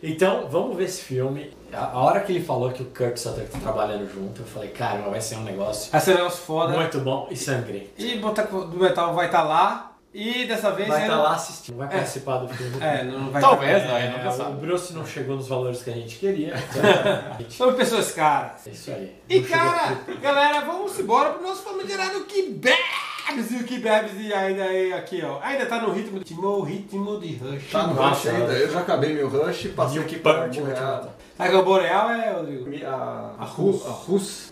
Então, 0.04 0.48
vamos 0.48 0.78
ver 0.78 0.84
esse 0.84 1.02
filme. 1.02 1.52
A, 1.74 1.86
a 1.94 1.98
hora 2.00 2.20
que 2.22 2.32
ele 2.32 2.44
falou 2.46 2.72
que 2.72 2.84
o 2.84 2.86
Kurt 2.86 3.18
Sutter 3.18 3.50
tá 3.50 3.58
trabalhando 3.60 4.08
junto, 4.12 4.42
eu 4.42 4.46
falei, 4.46 4.70
cara, 4.70 5.02
vai 5.10 5.20
ser 5.20 5.36
um 5.38 5.44
negócio 5.44 5.92
Vai 5.92 6.00
ser 6.02 6.12
um 6.12 6.16
negócio 6.18 6.44
foda. 6.44 6.74
muito 6.76 7.00
bom 7.00 7.28
e 7.32 7.36
sangrento. 7.36 7.90
E 7.98 8.18
Boteco 8.20 8.66
do 8.66 8.78
Metal 8.78 9.14
vai 9.16 9.26
estar 9.26 9.42
lá. 9.42 9.97
E 10.20 10.46
dessa 10.48 10.72
vez. 10.72 10.88
Vai 10.90 11.02
estar 11.04 11.18
lá 11.22 11.36
assistindo, 11.36 11.78
vai 11.78 11.88
participar 11.88 12.38
do 12.38 12.48
filme. 12.50 12.76
É, 12.82 13.04
não 13.04 13.30
vai 13.30 13.40
Talvez, 13.42 13.84
tá- 13.84 13.88
não, 13.90 13.98
é, 13.98 14.10
nunca 14.10 14.28
É, 14.28 14.32
sabe. 14.32 14.52
o 14.52 14.54
Bruce 14.56 14.94
não 14.94 15.06
chegou 15.06 15.36
nos 15.36 15.48
valores 15.48 15.84
que 15.84 15.92
a 15.92 15.94
gente 15.94 16.16
queria. 16.18 16.56
então, 16.58 17.46
São 17.52 17.74
pessoas 17.76 18.12
caras. 18.14 18.66
é 18.66 18.72
isso 18.72 18.90
aí. 18.90 19.16
E 19.30 19.40
Não 19.42 19.48
cara, 19.48 19.98
galera, 20.20 20.62
vamos 20.62 20.98
embora 21.00 21.30
pro 21.34 21.44
nosso 21.44 21.62
famigerado 21.62 22.22
que 22.22 22.50
bebes 22.50 23.52
e 23.52 23.56
o 23.58 23.64
que 23.64 23.78
bebes 23.78 24.14
e 24.20 24.34
ainda 24.34 24.64
aí 24.64 24.92
aqui, 24.92 25.22
ó. 25.24 25.40
Ainda 25.44 25.68
tá 25.68 25.80
no 25.82 25.92
ritmo, 25.94 26.18
ritmo, 26.18 26.62
ritmo 26.64 27.20
de 27.20 27.36
rush. 27.36 27.70
Tá 27.72 27.86
no 27.86 27.94
rush 27.94 28.28
ainda. 28.28 28.54
Eu 28.54 28.72
já 28.72 28.80
acabei 28.80 29.14
meu 29.14 29.30
rush 29.30 29.66
e 29.66 29.70
passei 29.70 30.00
o 30.00 30.02
aqui 30.02 30.18
para 30.18 30.46
punch, 30.48 30.60
a 30.62 31.04
Aí 31.38 31.54
o 31.54 31.62
Boreal 31.64 32.10
é, 32.10 32.32
Rodrigo. 32.32 32.88
a, 32.88 33.36
a 33.38 33.46
Rus. 33.46 34.52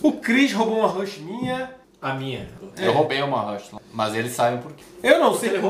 O 0.00 0.12
Cris 0.12 0.52
roubou 0.52 0.78
uma 0.78 0.88
rush 0.88 1.18
minha 1.18 1.81
A 2.02 2.14
minha. 2.14 2.48
Eu 2.76 2.92
roubei 2.92 3.22
uma 3.22 3.40
Rush 3.40 3.70
mas 3.92 4.14
eles 4.14 4.32
sabem 4.32 4.60
por 4.60 4.72
quê. 4.72 4.82
Eu 5.02 5.20
não 5.20 5.34
sei. 5.34 5.50
Ele 5.50 5.58
é 5.58 5.60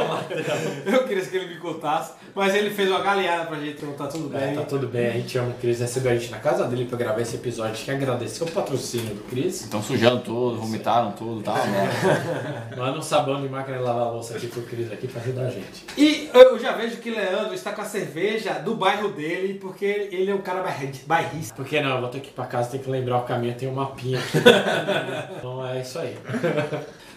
um 0.00 0.08
ladrão. 0.08 0.38
Eu 0.86 1.06
queria 1.06 1.24
que 1.24 1.36
ele 1.36 1.54
me 1.54 1.60
contasse, 1.60 2.14
mas 2.34 2.54
ele 2.54 2.70
fez 2.70 2.88
uma 2.90 3.00
galeada 3.00 3.46
pra 3.46 3.58
gente, 3.58 3.76
então 3.82 3.92
tá 3.92 4.06
tudo 4.06 4.36
É, 4.36 4.46
bem. 4.46 4.54
tá 4.56 4.62
tudo 4.62 4.88
bem, 4.88 5.06
a 5.08 5.12
gente 5.12 5.38
ama 5.38 5.50
o 5.50 5.54
Cris, 5.54 5.80
recebeu 5.80 6.12
a 6.12 6.14
gente 6.16 6.30
na 6.30 6.38
casa 6.38 6.64
dele 6.66 6.84
pra 6.86 6.98
gravar 6.98 7.20
esse 7.20 7.36
episódio. 7.36 7.72
A 7.72 7.74
gente 7.74 7.84
quer 7.84 7.92
agradecer 7.96 8.42
o 8.44 8.46
patrocínio 8.50 9.14
do 9.14 9.22
Cris. 9.24 9.60
Estão 9.62 9.82
sujando 9.82 10.20
tudo, 10.20 10.60
vomitaram 10.60 11.12
tudo, 11.12 11.42
tá 11.42 11.52
uma 11.52 11.66
merda. 11.66 12.74
Manda 12.76 12.98
um 12.98 13.02
sabão 13.02 13.40
de 13.40 13.48
máquina 13.48 13.78
de 13.78 13.82
lavar 13.84 14.12
louça 14.12 14.36
aqui 14.36 14.46
pro 14.48 14.62
Cris 14.62 14.92
aqui 14.92 15.06
pra 15.06 15.20
ajudar 15.22 15.42
a 15.42 15.50
gente. 15.50 15.84
E 15.96 16.28
eu 16.34 16.58
já 16.58 16.72
vejo 16.72 16.96
que 16.96 17.10
Leandro 17.10 17.54
está 17.54 17.72
com 17.72 17.82
a 17.82 17.84
cerveja 17.84 18.54
do 18.54 18.74
bairro 18.74 19.08
dele, 19.10 19.54
porque 19.54 19.84
ele 19.84 20.30
é 20.30 20.34
um 20.34 20.40
cara 20.42 20.62
bairri- 20.62 21.00
bairrista. 21.06 21.54
Porque 21.54 21.80
não, 21.80 21.94
eu 21.96 22.00
vou 22.00 22.10
ter 22.10 22.20
que 22.20 22.28
ir 22.28 22.32
pra 22.32 22.46
casa, 22.46 22.70
tem 22.70 22.80
que 22.80 22.90
lembrar 22.90 23.18
o 23.18 23.22
caminho, 23.22 23.54
tem 23.54 23.68
um 23.68 23.74
mapinha 23.74 24.18
aqui. 24.18 24.38
então 25.38 25.66
é 25.66 25.80
isso 25.80 25.98
aí. 25.98 26.16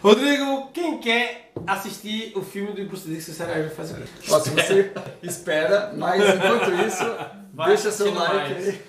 Rodrigo, 0.01 0.69
quem 0.73 0.99
quer 0.99 1.51
assistir 1.65 2.31
o 2.35 2.41
filme 2.41 2.71
do 2.73 2.85
Bruce 2.85 3.07
que 3.07 3.31
vai 3.31 3.69
fazer 3.69 3.93
o 3.93 3.97
quê? 3.97 4.03
Ó, 4.31 4.39
se 4.39 4.49
você 4.51 4.91
espera, 5.23 5.91
mas 5.95 6.21
enquanto 6.21 6.71
isso, 6.87 7.03
Vai 7.53 7.69
deixa 7.69 7.91
seu 7.91 8.13
like 8.13 8.53
mais. 8.53 8.67
aí. 8.67 8.81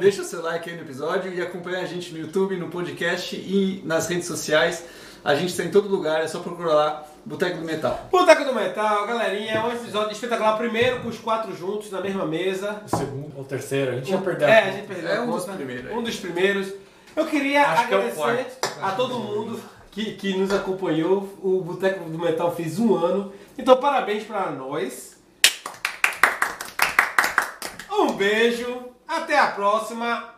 Deixa 0.00 0.24
seu 0.24 0.42
like 0.42 0.70
aí 0.70 0.76
no 0.76 0.82
episódio 0.82 1.32
e 1.34 1.42
acompanha 1.42 1.80
a 1.80 1.84
gente 1.84 2.12
no 2.12 2.18
YouTube, 2.18 2.56
no 2.56 2.68
podcast 2.68 3.36
e 3.36 3.82
nas 3.84 4.08
redes 4.08 4.26
sociais. 4.26 4.84
A 5.24 5.34
gente 5.34 5.50
está 5.50 5.64
em 5.64 5.70
todo 5.70 5.88
lugar, 5.88 6.22
é 6.22 6.28
só 6.28 6.38
procurar 6.38 6.74
lá 6.74 7.06
Boteco 7.26 7.58
do 7.58 7.64
Metal. 7.64 8.08
Boteco 8.10 8.44
do 8.44 8.54
Metal, 8.54 9.06
galerinha, 9.06 9.52
é 9.52 9.60
um 9.60 9.72
episódio 9.72 10.12
espetacular. 10.12 10.56
Primeiro 10.56 11.00
com 11.00 11.08
os 11.08 11.18
quatro 11.18 11.54
juntos 11.54 11.90
na 11.90 12.00
mesma 12.00 12.24
mesa. 12.24 12.80
O 12.90 12.96
segundo 12.96 13.32
ou 13.36 13.42
o 13.42 13.44
terceiro, 13.44 13.92
a 13.92 13.94
gente 13.96 14.10
já 14.10 14.18
perdeu. 14.18 14.48
É, 14.48 14.58
a 14.60 14.70
gente 14.70 14.86
perdeu 14.86 15.10
É 15.10 15.20
um 15.20 15.30
dos 15.30 15.44
primeiros. 15.44 15.92
Um 15.92 16.02
dos 16.02 16.16
primeiros. 16.16 16.72
Eu 17.16 17.26
queria 17.26 17.62
Acho 17.66 17.88
que 17.88 17.94
é 17.94 17.96
agradecer 17.98 18.46
a 18.80 18.92
todo 18.92 19.18
mundo 19.18 19.60
que, 19.98 20.12
que 20.12 20.36
nos 20.36 20.52
acompanhou. 20.52 21.28
O 21.42 21.60
Boteco 21.60 22.08
do 22.08 22.18
Metal 22.18 22.54
fez 22.54 22.78
um 22.78 22.94
ano. 22.94 23.32
Então, 23.56 23.76
parabéns 23.78 24.24
para 24.24 24.50
nós. 24.52 25.18
Um 27.90 28.12
beijo. 28.12 28.90
Até 29.06 29.38
a 29.38 29.48
próxima. 29.48 30.37